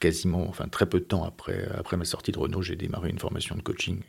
[0.00, 3.18] quasiment, enfin très peu de temps après, après ma sortie de Renault, j'ai démarré une
[3.18, 4.02] formation de coaching.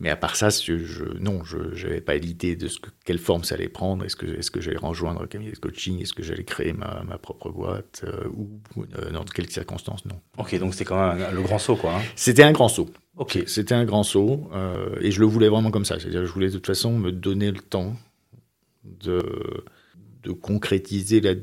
[0.00, 3.44] Mais à part ça, je, non, je n'avais pas l'idée de ce que, quelle forme
[3.44, 4.04] ça allait prendre.
[4.04, 6.00] Est-ce que, est que j'allais rejoindre un cabinet de coaching?
[6.00, 10.04] Est-ce que j'allais créer ma, ma, propre boîte euh, Ou euh, dans quelles circonstances?
[10.04, 10.20] Non.
[10.38, 11.96] Ok, donc c'était quand même le grand saut, quoi.
[11.96, 12.90] Hein c'était un grand saut.
[13.16, 13.42] Ok.
[13.46, 14.50] C'était un grand saut.
[14.52, 15.98] Euh, et je le voulais vraiment comme ça.
[15.98, 17.94] C'est-à-dire, je voulais de toute façon me donner le temps
[18.84, 19.22] de,
[20.22, 21.34] de concrétiser la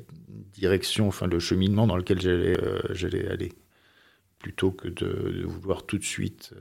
[0.53, 2.57] direction, enfin le cheminement dans lequel j'allais
[2.89, 3.53] j'allais aller.
[4.39, 6.53] Plutôt que de, de, vouloir tout de suite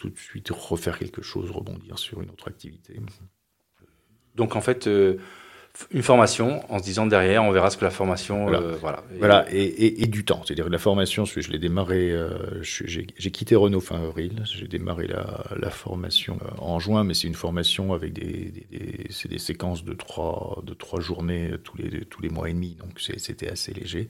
[0.00, 2.96] tout de suite refaire quelque chose, rebondir sur une autre activité.
[4.34, 5.18] Donc en fait, euh,
[5.90, 8.44] une formation en se disant derrière, on verra ce que la formation.
[8.44, 9.04] Voilà, euh, voilà.
[9.14, 9.46] Et, voilà.
[9.52, 10.42] Et, et, et, du temps.
[10.44, 15.44] C'est-à-dire la formation, je, l'ai démarré, euh, j'ai quitté Renault fin avril, j'ai démarré la,
[15.54, 19.84] la, formation en juin, mais c'est une formation avec des, des, des c'est des séquences
[19.84, 23.74] de trois, de trois journées tous les, tous les mois et demi, donc c'était assez
[23.74, 24.08] léger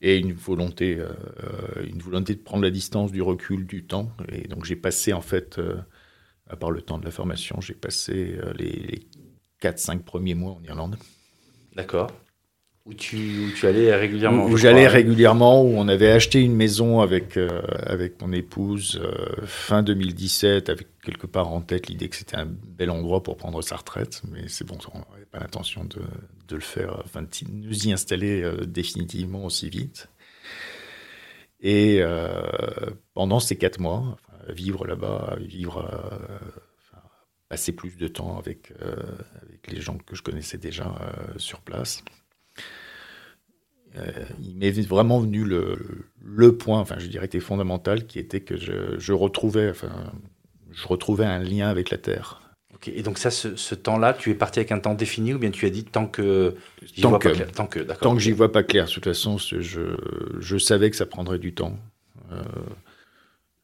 [0.00, 1.08] et une volonté, euh,
[1.86, 4.10] une volonté de prendre la distance du recul du temps.
[4.30, 5.76] Et donc j'ai passé en fait, euh,
[6.48, 9.06] à part le temps de la formation, j'ai passé euh, les, les
[9.62, 10.96] 4-5 premiers mois en Irlande.
[11.74, 12.10] D'accord.
[12.84, 16.54] Où tu, où tu allais régulièrement Où, où j'allais régulièrement, où on avait acheté une
[16.54, 19.02] maison avec, euh, avec mon épouse
[19.44, 23.60] fin 2017, avec quelque part en tête l'idée que c'était un bel endroit pour prendre
[23.62, 24.22] sa retraite.
[24.30, 26.00] Mais c'est bon, on n'avait pas l'intention de,
[26.46, 30.08] de, le faire, de nous y installer euh, définitivement aussi vite.
[31.60, 34.16] Et euh, pendant ces quatre mois,
[34.48, 36.98] vivre là-bas, vivre, euh,
[37.48, 38.72] passer plus de temps avec,
[39.68, 40.94] les gens que je connaissais déjà
[41.38, 42.04] sur place.
[44.42, 49.12] Il m'est vraiment venu le, point, enfin je dirais, était fondamental, qui était que je
[49.12, 50.12] retrouvais, enfin,
[50.70, 52.45] je retrouvais un lien avec la terre.
[52.76, 52.92] Okay.
[52.98, 55.50] Et donc ça, ce, ce temps-là, tu es parti avec un temps défini ou bien
[55.50, 56.54] tu as dit tant que
[56.94, 58.86] j'y vois que, pas clair Tant que, tant que j'y vois pas clair.
[58.86, 59.96] De toute façon, je,
[60.38, 61.78] je savais que ça prendrait du temps.
[62.32, 62.42] Euh,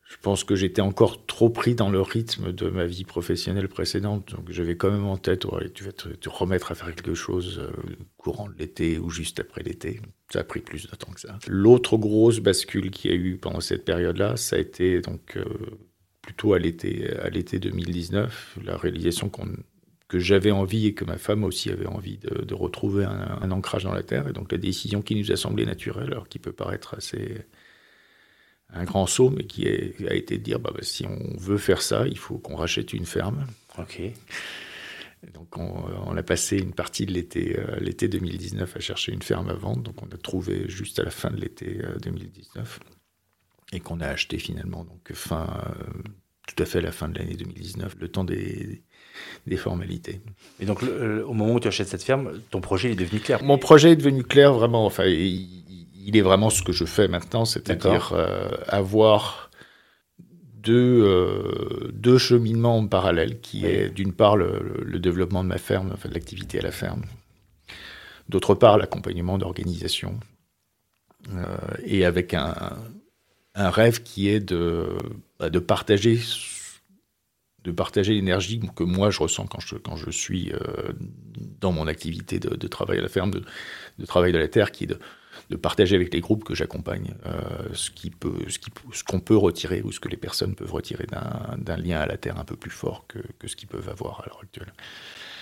[0.08, 4.34] je pense que j'étais encore trop pris dans le rythme de ma vie professionnelle précédente.
[4.34, 7.14] Donc j'avais quand même en tête, ouais, tu vas te, te, remettre à faire quelque
[7.14, 7.70] chose euh,
[8.16, 10.00] courant de l'été ou juste après l'été.
[10.30, 11.38] Ça a pris plus de temps que ça.
[11.48, 15.44] L'autre grosse bascule qu'il y a eu pendant cette période-là, ça a été donc euh,
[16.22, 19.48] plutôt à l'été, à l'été 2019, la réalisation qu'on
[20.08, 23.50] que j'avais envie et que ma femme aussi avait envie de, de retrouver un, un,
[23.50, 24.28] ancrage dans la terre.
[24.28, 27.46] Et donc la décision qui nous a semblé naturelle, alors qui peut paraître assez
[28.74, 31.56] un grand saut, mais qui est, a été de dire bah, bah, si on veut
[31.56, 33.46] faire ça, il faut qu'on rachète une ferme.
[33.78, 34.02] Ok.
[35.32, 39.22] donc on, on, a passé une partie de l'été, euh, l'été 2019 à chercher une
[39.22, 39.82] ferme à vendre.
[39.82, 42.80] Donc on a trouvé juste à la fin de l'été euh, 2019
[43.72, 46.02] et qu'on a acheté finalement donc fin euh,
[46.46, 48.82] tout à fait à la fin de l'année 2019, le temps des,
[49.46, 50.20] des formalités.
[50.60, 53.42] Et donc le, au moment où tu achètes cette ferme, ton projet est devenu clair.
[53.42, 54.84] Mon projet est devenu clair vraiment.
[54.84, 55.62] Enfin, il,
[56.04, 59.50] il est vraiment ce que je fais maintenant, c'est-à-dire euh, avoir
[60.62, 63.70] deux, euh, deux cheminements en parallèle, qui oui.
[63.70, 67.02] est d'une part le, le, développement de ma ferme, enfin de l'activité à la ferme,
[68.28, 70.18] d'autre part l'accompagnement d'organisation,
[71.34, 72.76] euh, et avec un,
[73.54, 74.96] un, rêve qui est de,
[75.38, 76.18] bah, de partager
[77.64, 80.92] de partager l'énergie que moi je ressens quand je, quand je suis euh,
[81.60, 83.44] dans mon activité de, de, travail à la ferme, de,
[83.98, 84.98] de travail de la terre, qui est de,
[85.50, 87.40] de partager avec les groupes que j'accompagne euh,
[87.72, 90.72] ce qu'on peut, ce qu ce qu'on peut retirer ou ce que les personnes peuvent
[90.72, 91.06] retirer
[91.58, 94.20] d'un lien à la terre un peu plus fort que, que ce qu'ils peuvent avoir
[94.20, 94.72] à l'heure actuelle.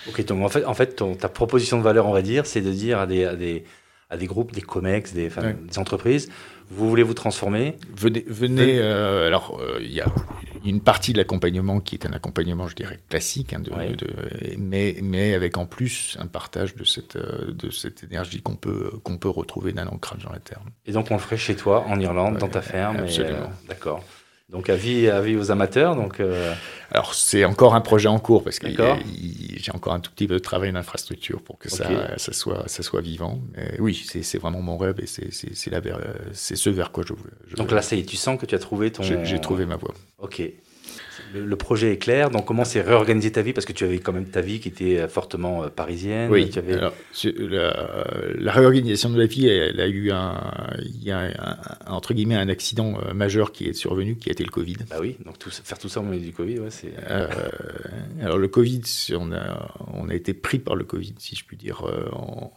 [0.07, 2.61] Ok, donc en fait, en fait ton, ta proposition de valeur, on va dire, c'est
[2.61, 3.63] de dire à des, à des,
[4.09, 5.57] à des groupes, des COMEX, des, enfin, ouais.
[5.67, 6.29] des entreprises,
[6.71, 10.07] vous voulez vous transformer Venez, venez euh, alors il euh, y a
[10.65, 13.95] une partie de l'accompagnement qui est un accompagnement, je dirais, classique, hein, de, ouais.
[13.95, 14.07] de,
[14.57, 18.91] mais, mais avec en plus un partage de cette, euh, de cette énergie qu'on peut,
[19.03, 20.61] qu'on peut retrouver d'un ancrage dans la terre.
[20.85, 23.39] Et donc on le ferait chez toi, en Irlande, ouais, dans ta ferme Absolument.
[23.39, 24.03] Euh, D'accord.
[24.51, 25.95] Donc avis, avis aux amateurs.
[25.95, 26.53] Donc euh...
[26.91, 30.35] alors c'est encore un projet en cours parce que j'ai encore un tout petit peu
[30.35, 31.83] de travail d'infrastructure pour que okay.
[31.83, 33.39] ça, ça soit ça soit vivant.
[33.55, 37.31] Mais oui, c'est vraiment mon rêve et c'est c'est ce vers quoi je veux.
[37.47, 39.03] Je donc là, ça y est, tu sens que tu as trouvé ton.
[39.03, 39.93] J'ai trouvé ma voie.
[40.19, 40.41] Ok.
[41.33, 42.29] Le, le, projet est clair.
[42.29, 43.53] Donc, comment c'est réorganiser ta vie?
[43.53, 46.29] Parce que tu avais quand même ta vie qui était fortement euh, parisienne.
[46.31, 46.49] Oui.
[46.49, 46.73] Tu avais...
[46.73, 48.05] Alors, la,
[48.37, 50.35] la, réorganisation de la vie, elle, a eu un,
[50.83, 54.31] il y a un, entre guillemets un accident euh, majeur qui est survenu, qui a
[54.31, 54.77] été le Covid.
[54.89, 55.17] Bah oui.
[55.25, 56.93] Donc tout, faire tout ça au milieu du Covid, ouais, c'est.
[57.09, 57.27] Euh,
[58.21, 58.81] alors le Covid,
[59.15, 62.51] on a, on a été pris par le Covid, si je puis dire, euh, en,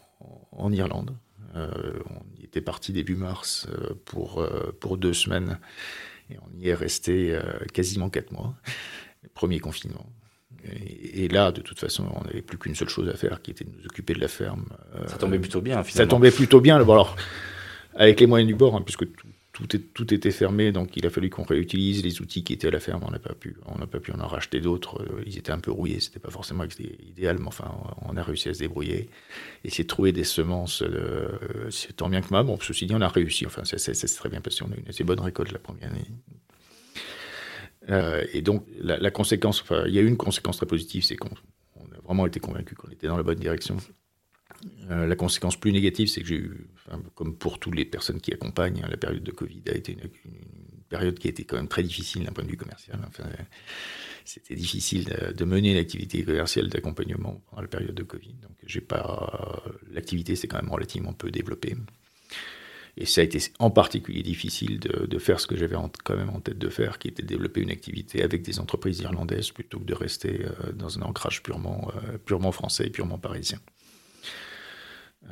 [0.52, 1.14] en Irlande.
[1.56, 1.68] Euh,
[2.10, 3.68] on y était parti début mars
[4.04, 4.46] pour
[4.80, 5.58] pour deux semaines.
[6.30, 8.54] Et on y est resté euh, quasiment quatre mois,
[9.34, 10.06] premier confinement.
[10.64, 13.50] Et, et, là, de toute façon, on n'avait plus qu'une seule chose à faire, qui
[13.50, 14.64] était de nous occuper de la ferme.
[14.94, 16.10] Euh, ça tombait plutôt bien, Ça finalement.
[16.12, 16.82] tombait plutôt bien.
[16.82, 17.16] Bon, alors,
[17.94, 21.30] avec les moyens du bord, hein, puisque tout, tout, était fermé, donc il a fallu
[21.30, 23.04] qu'on réutilise les outils qui étaient à la ferme.
[23.06, 25.06] On n'a pas pu, on n'a pas pu en racheter d'autres.
[25.26, 26.64] Ils étaient un peu rouillés, c'était pas forcément
[27.06, 29.08] idéal, mais enfin, on a réussi à se débrouiller.
[29.62, 31.28] Essayer de trouver des semences, euh,
[31.70, 32.44] c'est tant bien que mal.
[32.44, 33.46] Bon, ceci dit, on a réussi.
[33.46, 34.64] Enfin, ça s'est très bien passé.
[34.64, 36.06] On a eu une assez bonne récolte la première année.
[37.90, 41.04] Euh, et donc, la, la conséquence, enfin, il y a eu une conséquence très positive,
[41.04, 43.76] c'est qu'on a vraiment été convaincu qu'on était dans la bonne direction.
[44.90, 46.66] Euh, la conséquence plus négative, c'est que j'ai eu,
[47.14, 50.00] comme pour toutes les personnes qui accompagnent, hein, la période de Covid a été une,
[50.88, 52.98] période qui a été quand même très difficile d'un point de vue commercial.
[54.24, 55.04] C'était difficile
[55.34, 58.34] de, mener une activité commerciale d'accompagnement pendant la période de Covid.
[58.42, 61.74] Donc, j'ai pas, l'activité s'est quand même relativement peu développée.
[62.96, 66.40] Et ça a été en particulier difficile de, faire ce que j'avais quand même en
[66.40, 69.84] tête de faire, qui était de développer une activité avec des entreprises irlandaises plutôt que
[69.84, 73.58] de rester euh, dans un ancrage purement, euh, purement français et purement parisien.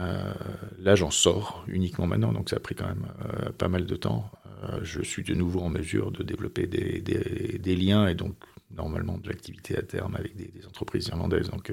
[0.01, 0.33] Euh,
[0.79, 3.97] là, j'en sors uniquement maintenant, donc ça a pris quand même euh, pas mal de
[3.97, 4.31] temps.
[4.65, 8.37] Euh, je suis de nouveau en mesure de développer des, liens et donc
[8.71, 11.51] normalement de l'activité à terme avec des, entreprises irlandaises.
[11.51, 11.73] Donc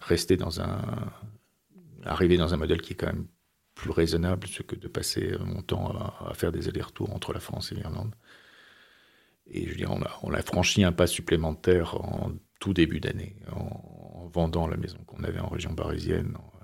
[0.00, 0.80] rester dans un,
[2.04, 3.26] arriver dans un modèle qui est quand même
[3.74, 5.94] plus raisonnable que de passer mon temps
[6.28, 8.14] à, faire des allers-retours entre la France et l'Irlande.
[9.48, 9.92] Et je veux dire,
[10.22, 14.98] on a, franchi un pas supplémentaire en tout début d'année, en, en, vendant la maison
[15.06, 16.55] qu'on avait en région parisienne, en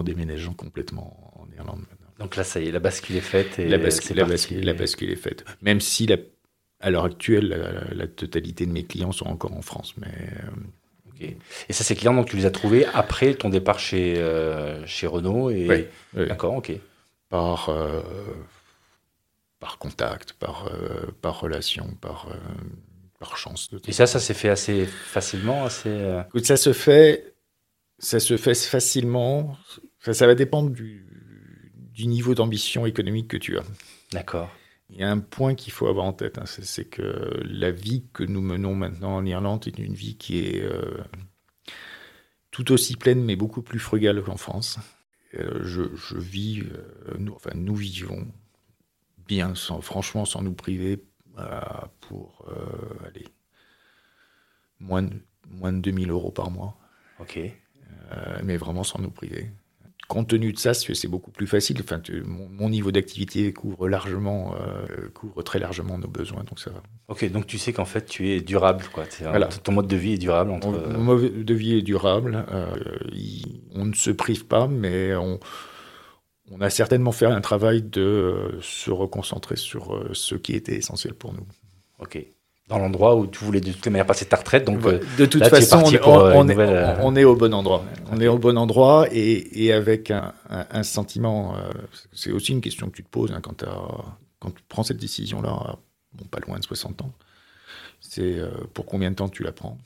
[0.00, 2.02] déménageant complètement en Irlande maintenant.
[2.18, 3.58] Donc là, ça y est, la bascule est faite.
[3.58, 5.44] Et la, bascule, la, bascule, la bascule est faite.
[5.60, 6.16] Même si, la,
[6.80, 9.94] à l'heure actuelle, la, la, totalité de mes clients sont encore en France.
[9.98, 11.10] Mais, euh...
[11.10, 11.36] okay.
[11.68, 15.06] Et ça, ces clients, donc, tu les as trouvés après ton départ chez, euh, chez
[15.06, 15.68] Renault et...
[15.68, 15.84] Oui.
[16.16, 16.28] oui.
[16.28, 16.72] D'accord, ok.
[17.28, 18.00] Par, euh,
[19.58, 22.28] par contact, par, euh, par relation, par,
[23.18, 23.70] par chance.
[23.70, 27.31] De et ça, ça s'est fait assez facilement assez, Écoute, ça se fait
[28.02, 29.56] ça se fait facilement.
[30.00, 31.06] Ça, ça va dépendre du,
[31.92, 33.64] du niveau d'ambition économique que tu as.
[34.12, 34.50] D'accord.
[34.90, 38.04] il y a un point qu'il faut avoir en tête, hein, c'est que la vie
[38.12, 40.98] que nous menons maintenant en Irlande est une vie qui est euh,
[42.50, 44.78] tout aussi pleine, mais beaucoup plus frugale qu'en France.
[45.34, 48.26] Euh, je, vis, euh, nous, enfin nous vivons
[49.26, 51.02] bien, sans, franchement, sans nous priver,
[52.00, 52.46] pour
[53.06, 53.26] aller
[54.78, 55.16] moins de,
[55.48, 56.76] moins de 2000 euros par mois.
[57.20, 57.38] Ok.
[58.42, 59.50] Mais vraiment sans nous priver
[60.12, 61.78] compte tenu de ça, c'est beaucoup plus facile.
[61.80, 66.82] Enfin, mon, niveau d'activité couvre largement, euh, couvre très largement nos besoins, donc ça va.
[67.08, 69.04] Ok, donc tu sais qu'en fait tu es durable, quoi.
[69.62, 70.50] Ton mode de vie est durable.
[70.50, 70.68] Entre...
[70.68, 72.44] Mon mode de vie est durable.
[72.52, 72.74] Euh,
[73.74, 75.40] on ne se prive pas, mais on,
[76.50, 81.14] on, a certainement fait un travail de euh, se reconcentrer sur ce qui était essentiel
[81.14, 81.46] pour nous.
[82.00, 82.18] Ok
[82.68, 84.64] dans l'endroit où tu voulais de toute manière passer ta retraite.
[84.64, 87.84] Donc, euh, de toute façon, on, est, euh, on, est, au bon endroit.
[88.10, 91.56] On est au bon endroit et, et avec un, un, sentiment.
[91.56, 91.70] Euh,
[92.12, 93.64] c'est aussi une question que tu te poses hein, quand,
[94.38, 95.76] quand, tu prends cette décision-là,
[96.14, 97.12] bon, pas loin de 60 ans.
[98.00, 98.40] C'est
[98.74, 99.78] pour combien de temps tu la prends.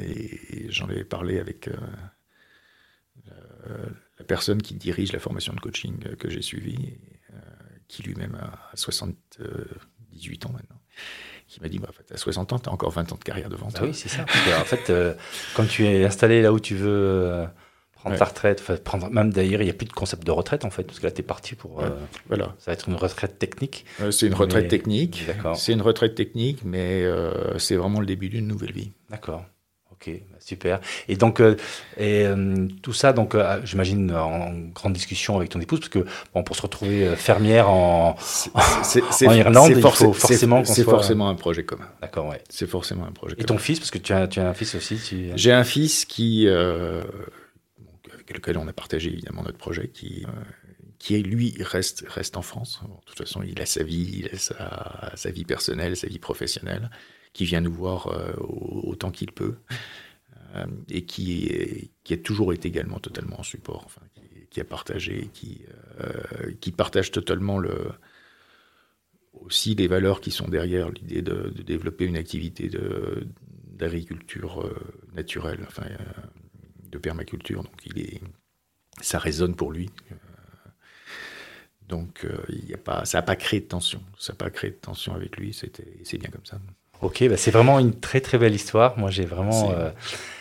[0.00, 1.68] Et, j'en ai parlé avec
[4.18, 6.94] la personne qui dirige la formation de coaching que j'ai suivie,
[7.86, 10.80] qui lui-même a 78 ans maintenant
[11.48, 13.24] qui m'a dit bah, en fait, à 60 ans, tu as encore 20 ans de
[13.24, 13.86] carrière devant bah toi.
[13.88, 14.22] oui, c'est ça.
[14.22, 15.14] en fait, euh,
[15.54, 17.46] quand tu es installé là où tu veux euh,
[17.94, 20.70] prendre ta retraite, prendre, même d'ailleurs, il n'y a plus de concept de retraite en
[20.70, 21.82] fait, parce que là, tu es parti pour.
[21.82, 21.90] Euh,
[22.28, 22.54] voilà.
[22.58, 23.86] Ça va être une retraite technique.
[24.10, 25.24] c'est une retraite technique.
[25.54, 27.04] C'est une retraite technique, mais
[27.56, 28.92] c'est vraiment le début d'une nouvelle vie.
[29.10, 29.44] D'accord.
[30.00, 30.80] Ok, bah, super.
[31.08, 31.56] Et donc, euh,
[31.96, 36.06] et, euh, tout ça, donc, euh, j'imagine en grande discussion avec ton épouse, parce que
[36.32, 38.16] bon, pour se retrouver fermière en,
[38.54, 41.88] en Irlande, il faut forcément C'est forcément un projet commun.
[42.00, 42.40] D'accord, ouais.
[42.48, 43.34] C'est forcément un projet.
[43.38, 44.98] Et ton fils, parce que tu as, tu as un fils aussi.
[44.98, 45.30] Tu...
[45.34, 50.24] J'ai un fils qui, avec lequel on a partagé évidemment notre projet, qui
[51.00, 52.80] qui lui reste reste en France.
[52.82, 56.18] de toute façon, il a sa vie, il a sa, sa vie personnelle, sa vie
[56.18, 56.90] professionnelle
[57.38, 59.54] qui vient nous voir euh, autant qu'il peut
[60.56, 63.88] euh, et qui, a toujours été également totalement en support,
[64.50, 65.62] qui, a partagé, qui,
[66.00, 67.92] euh, partage totalement le,
[69.34, 72.68] aussi les valeurs qui sont derrière l'idée de, développer une activité
[73.68, 74.68] d'agriculture
[75.14, 75.86] naturelle, enfin,
[76.90, 77.62] de permaculture.
[77.62, 77.84] Donc
[79.00, 79.90] ça résonne pour lui.
[81.86, 82.26] Donc
[83.04, 84.02] ça n'a pas créé de tension.
[84.18, 85.52] Ça n'a pas créé de tension avec lui.
[85.54, 86.58] C'est bien comme ça.
[87.00, 88.98] Ok, bah c'est vraiment une très très belle histoire.
[88.98, 89.90] Moi, j'ai vraiment, euh,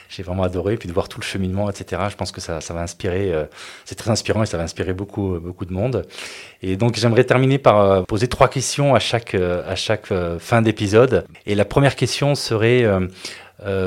[0.10, 0.76] j'ai vraiment adoré.
[0.78, 2.02] Puis de voir tout le cheminement, etc.
[2.10, 3.32] Je pense que ça, ça va inspirer.
[3.32, 3.46] Euh,
[3.86, 6.08] c'est très inspirant et ça va inspirer beaucoup euh, beaucoup de monde.
[6.62, 11.26] Et donc, j'aimerais terminer par poser trois questions à chaque à chaque fin d'épisode.
[11.46, 12.86] Et la première question serait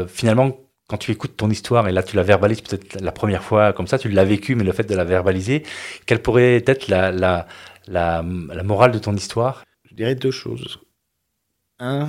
[0.09, 0.56] finalement
[0.90, 3.87] quand tu écoutes ton histoire et là tu la verbalises peut-être la première fois comme
[3.87, 5.62] ça, tu l'as vécu, mais le fait de la verbaliser,
[6.04, 7.46] quelle pourrait être la, la,
[7.87, 9.64] la, la morale de ton histoire?
[9.88, 10.80] Je dirais deux choses.
[11.78, 12.09] Un,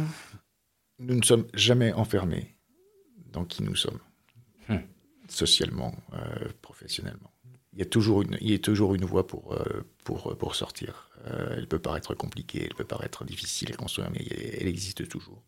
[1.01, 2.55] nous ne sommes jamais enfermés
[3.33, 3.99] dans qui nous sommes,
[4.69, 4.77] hmm.
[5.27, 7.31] socialement, euh, professionnellement.
[7.73, 10.55] Il y, a toujours une, il y a toujours une voie pour, euh, pour, pour
[10.55, 11.09] sortir.
[11.25, 14.25] Euh, elle peut paraître compliquée, elle peut paraître difficile à construire, mais
[14.59, 15.41] elle existe toujours.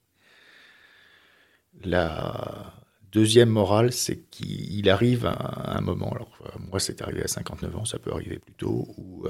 [1.83, 2.73] La
[3.11, 7.85] deuxième morale, c'est qu'il arrive à un moment, alors moi c'est arrivé à 59 ans,
[7.85, 9.27] ça peut arriver plus tôt, où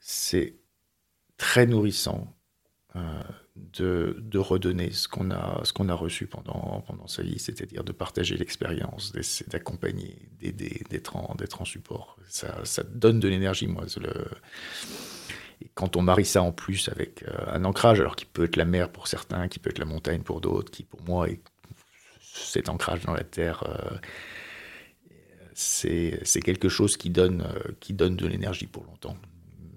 [0.00, 0.56] c'est
[1.38, 2.36] très nourrissant
[3.56, 9.12] de, redonner ce qu'on a, a reçu pendant, pendant sa vie, c'est-à-dire de partager l'expérience,
[9.48, 12.16] d'accompagner, d'aider, d'être en, en support.
[12.28, 13.84] Ça, ça donne de l'énergie, moi.
[13.96, 14.26] Le...
[15.62, 18.56] Et quand on marie ça en plus avec euh, un ancrage, alors qui peut être
[18.56, 21.40] la mer pour certains, qui peut être la montagne pour d'autres, qui pour moi est
[22.20, 23.96] cet ancrage dans la terre, euh,
[25.54, 29.16] c'est, c'est quelque chose qui donne, euh, qui donne de l'énergie pour longtemps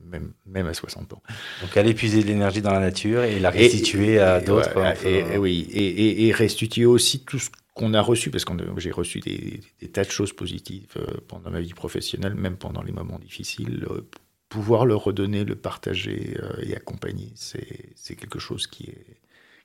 [0.07, 1.21] même, même à 60 ans.
[1.61, 4.71] Donc aller puiser de l'énergie dans la nature et la restituer à d'autres.
[5.05, 9.61] et, oui, et, restituer aussi tout ce qu'on a reçu, parce que j'ai reçu des,
[9.89, 13.85] tas de choses positives euh, pendant ma vie professionnelle, même pendant les moments difficiles.
[13.89, 14.01] Euh,
[14.49, 19.19] pouvoir le redonner, le partager euh, et accompagner, c'est quelque chose qui est,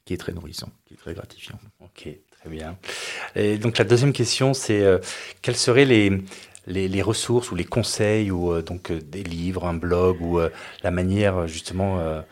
[0.04, 1.58] qui est très nourrissant, qui est très gratifiant.
[1.80, 2.76] Ok, très bien.
[3.36, 4.84] Et donc la deuxième question, c'est
[5.40, 6.20] quels seraient les
[6.66, 10.50] les, ressources ou les conseils ou euh, donc euh, des livres, un blog ou euh,
[10.82, 12.22] la manière justement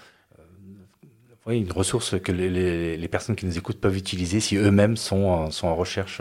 [1.47, 5.69] oui, une ressource que les, personnes qui nous écoutent peuvent utiliser si eux-mêmes sont, sont
[5.69, 6.21] en recherche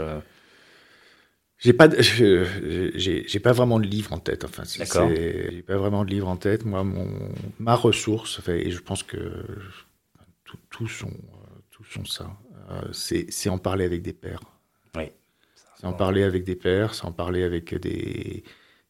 [1.58, 4.46] j'ai pas, j'ai pas vraiment de livre en tête.
[4.46, 6.64] Enfin, j'ai pas vraiment de livre en tête.
[6.64, 7.10] Moi, mon,
[7.60, 9.46] ma ressource, et je pense que
[10.70, 11.12] tous sont,
[11.70, 12.32] tous sont ça.
[12.94, 14.40] c'est en parler avec des pairs.
[14.96, 15.12] Oui.
[15.84, 18.44] En parler avec des pairs, en parler avec des,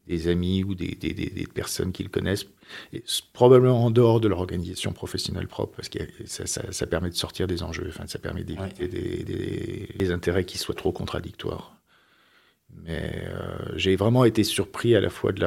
[0.08, 2.48] des amis ou des, des, des, personnes qu'ils connaissent,
[2.94, 7.10] et probablement en dehors de leur organisation professionnelle propre, parce que ça, ça, ça, permet
[7.10, 11.76] de sortir des enjeux, enfin, ça permet d'éviter des, des, intérêts qui soient trop contradictoires.
[12.84, 15.46] Mais euh, j'ai vraiment été surpris à la fois de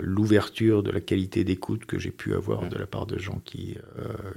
[0.00, 3.76] l'ouverture, de la qualité d'écoute que j'ai pu avoir de la part de gens qui,
[3.98, 4.32] euh,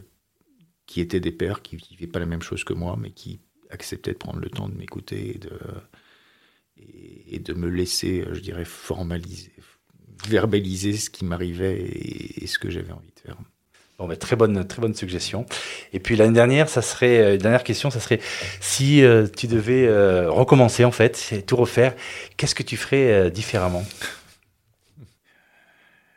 [0.88, 3.40] qui étaient des pères, qui vivaient pas la même chose que moi, mais qui
[3.70, 5.52] acceptaient de prendre le temps de m'écouter et de,
[7.30, 9.52] et, de me laisser, je dirais, formaliser,
[10.28, 13.38] verbaliser ce qui m'arrivait et, ce que j'avais envie de faire.
[13.98, 15.46] Bon, bah, très bonne, très bonne suggestion.
[15.92, 18.20] Et puis l'année dernière, ça serait, euh, dernière question, ça serait
[18.62, 21.96] si euh, tu devais euh, recommencer en fait, tout refaire,
[22.38, 23.86] qu'est-ce que tu ferais différemment?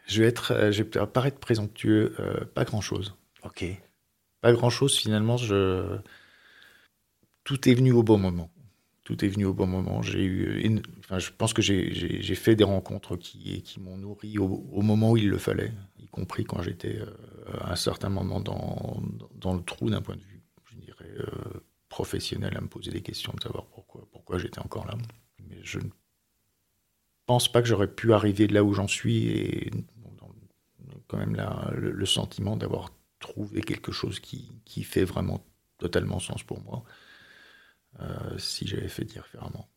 [0.07, 2.17] Je vais être, je vais paraître présomptueux,
[2.55, 3.15] pas grand chose.
[3.45, 3.65] Ok.
[4.41, 5.37] Pas grand chose finalement.
[5.37, 5.99] Je,
[7.45, 8.51] tout est venu au bon moment
[9.11, 10.03] tout est venu au bon moment.
[10.03, 15.11] J'ai eu, enfin, je pense que j'ai fait des rencontres qui, m'ont nourri au, moment
[15.11, 17.07] où il le fallait, y compris quand j'étais euh,
[17.61, 22.57] à un certain moment dans, le trou d'un point de vue, je dirais, euh, professionnel,
[22.57, 24.97] à me poser des questions de savoir pourquoi, j'étais encore là.
[25.49, 25.89] Mais je ne
[27.27, 29.71] pense pas que j'aurais pu arriver là où j'en suis et
[31.09, 31.37] quand même
[31.73, 35.45] le, sentiment d'avoir trouvé quelque chose qui fait vraiment
[35.79, 36.85] totalement sens pour moi.
[38.01, 39.69] Euh, si j'avais fait différemment.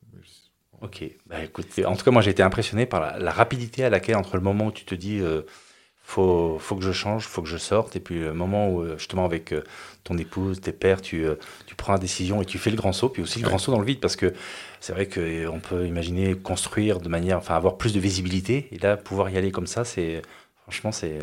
[0.82, 4.18] Ok, bah, écoute, en tout cas, moi j'ai été impressionné par la, rapidité à laquelle,
[4.18, 5.42] entre le moment où tu te dis euh,
[6.04, 8.98] faut, faut que je change, faut que je sorte, et puis le moment où, euh,
[8.98, 9.54] justement, avec
[10.04, 11.26] ton épouse, tes pères, tu,
[11.66, 13.72] tu prends la décision et tu fais le grand saut, puis aussi le grand saut
[13.72, 14.34] dans le vide, parce que
[14.80, 18.98] c'est vrai qu'on peut imaginer construire de manière, enfin, avoir plus de visibilité, et là,
[18.98, 20.22] pouvoir y aller comme ça, c'est
[20.64, 21.20] franchement, c'est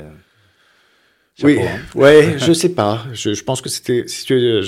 [1.43, 1.81] oui, hein.
[1.95, 3.07] ouais, je sais pas.
[3.13, 4.63] Je, je pense que c'était, je,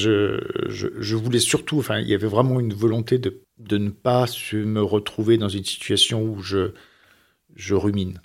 [0.68, 4.26] je, je, voulais surtout, enfin, il y avait vraiment une volonté de, de ne pas
[4.26, 6.72] se, me retrouver dans une situation où je,
[7.54, 8.20] je rumine.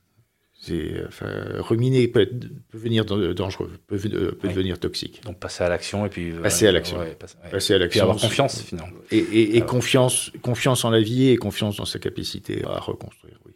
[1.08, 1.28] Enfin,
[1.60, 2.28] ruminer peut,
[2.70, 5.22] peut, venir dangereux, peut, peut devenir toxique.
[5.24, 6.98] Donc passer à l'action et puis passer à l'action,
[7.50, 8.98] passer, à l'action, avoir confiance finalement.
[9.12, 13.40] Et, et, et confiance, confiance en la vie et confiance dans sa capacité à reconstruire.
[13.46, 13.54] Oui.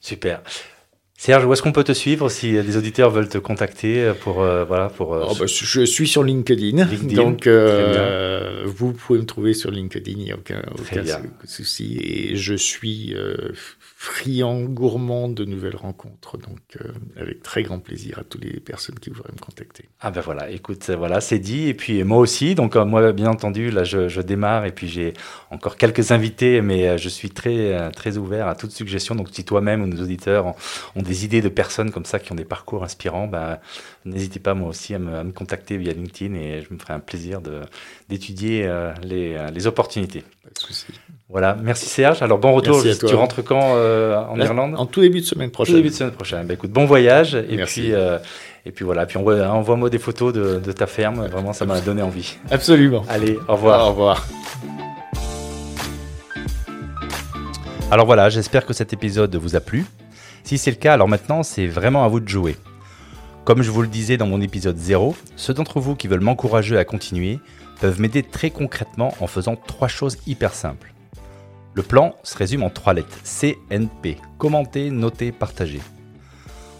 [0.00, 0.42] Super.
[1.20, 4.64] Serge, où est-ce qu'on peut te suivre si les auditeurs veulent te contacter pour euh,
[4.64, 9.52] voilà pour euh, oh, bah, Je suis sur LinkedIn, donc euh, vous pouvez me trouver
[9.52, 11.04] sur LinkedIn, il n'y a aucun, aucun
[11.44, 11.98] souci.
[12.02, 13.14] Et je suis
[14.02, 16.38] friand, gourmand de nouvelles rencontres.
[16.38, 16.88] Donc, euh,
[17.20, 19.90] avec très grand plaisir à toutes les personnes qui voudraient me contacter.
[20.00, 21.68] Ah ben voilà, écoute, voilà, c'est dit.
[21.68, 25.12] Et puis moi aussi, donc euh, moi, bien entendu, là, je, démarre et puis j'ai
[25.50, 29.14] encore quelques invités, mais euh, je suis très, très ouvert à toute suggestion.
[29.14, 30.46] Donc, si toi-même ou nos auditeurs
[30.96, 33.58] ont, des idées de personnes comme ça qui ont des parcours inspirants, ben,
[34.06, 37.42] n'hésitez pas moi aussi à me, contacter via LinkedIn et je me ferai un plaisir
[38.08, 38.66] d'étudier
[39.02, 40.24] les, les opportunités.
[40.42, 40.86] Pas de souci.
[41.30, 42.22] Voilà, merci Serge.
[42.22, 42.82] Alors bon retour.
[42.82, 44.74] Tu rentres quand euh, en Irlande?
[44.76, 45.74] En tout début de semaine prochaine.
[45.74, 46.44] Tout début de semaine prochaine.
[46.44, 47.36] Bah, écoute, bon voyage.
[47.36, 48.18] Et puis, euh,
[48.66, 49.06] et puis voilà.
[49.06, 51.24] Puis envoie-moi des photos de, de, ta ferme.
[51.28, 52.36] Vraiment, ça m'a donné envie.
[52.50, 53.04] Absolument.
[53.08, 53.86] Allez, au revoir.
[53.86, 54.26] Au revoir.
[57.92, 59.84] Alors voilà, j'espère que cet épisode vous a plu.
[60.42, 62.56] Si c'est le cas, alors maintenant, c'est vraiment à vous de jouer.
[63.44, 66.76] Comme je vous le disais dans mon épisode 0, ceux d'entre vous qui veulent m'encourager
[66.76, 67.38] à continuer
[67.80, 70.92] peuvent m'aider très concrètement en faisant trois choses hyper simples.
[71.74, 75.80] Le plan se résume en trois lettres CNP commenter, noter, partager.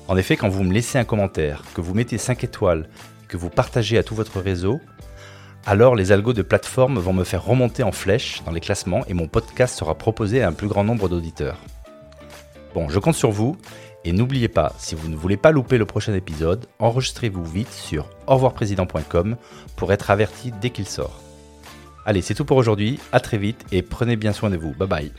[0.09, 2.89] En effet, quand vous me laissez un commentaire, que vous mettez 5 étoiles,
[3.29, 4.81] que vous partagez à tout votre réseau,
[5.67, 9.15] alors les algos de plateforme vont me faire remonter en flèche dans les classements et
[9.15, 11.59] mon podcast sera proposé à un plus grand nombre d'auditeurs.
[12.75, 13.57] Bon, je compte sur vous
[14.05, 18.09] et n'oubliez pas, si vous ne voulez pas louper le prochain épisode, enregistrez-vous vite sur
[18.27, 19.37] revoirprésident.com
[19.77, 21.30] pour être averti dès qu'il sort.
[22.07, 24.73] Allez, c'est tout pour aujourd'hui, à très vite et prenez bien soin de vous.
[24.73, 25.13] Bye bye.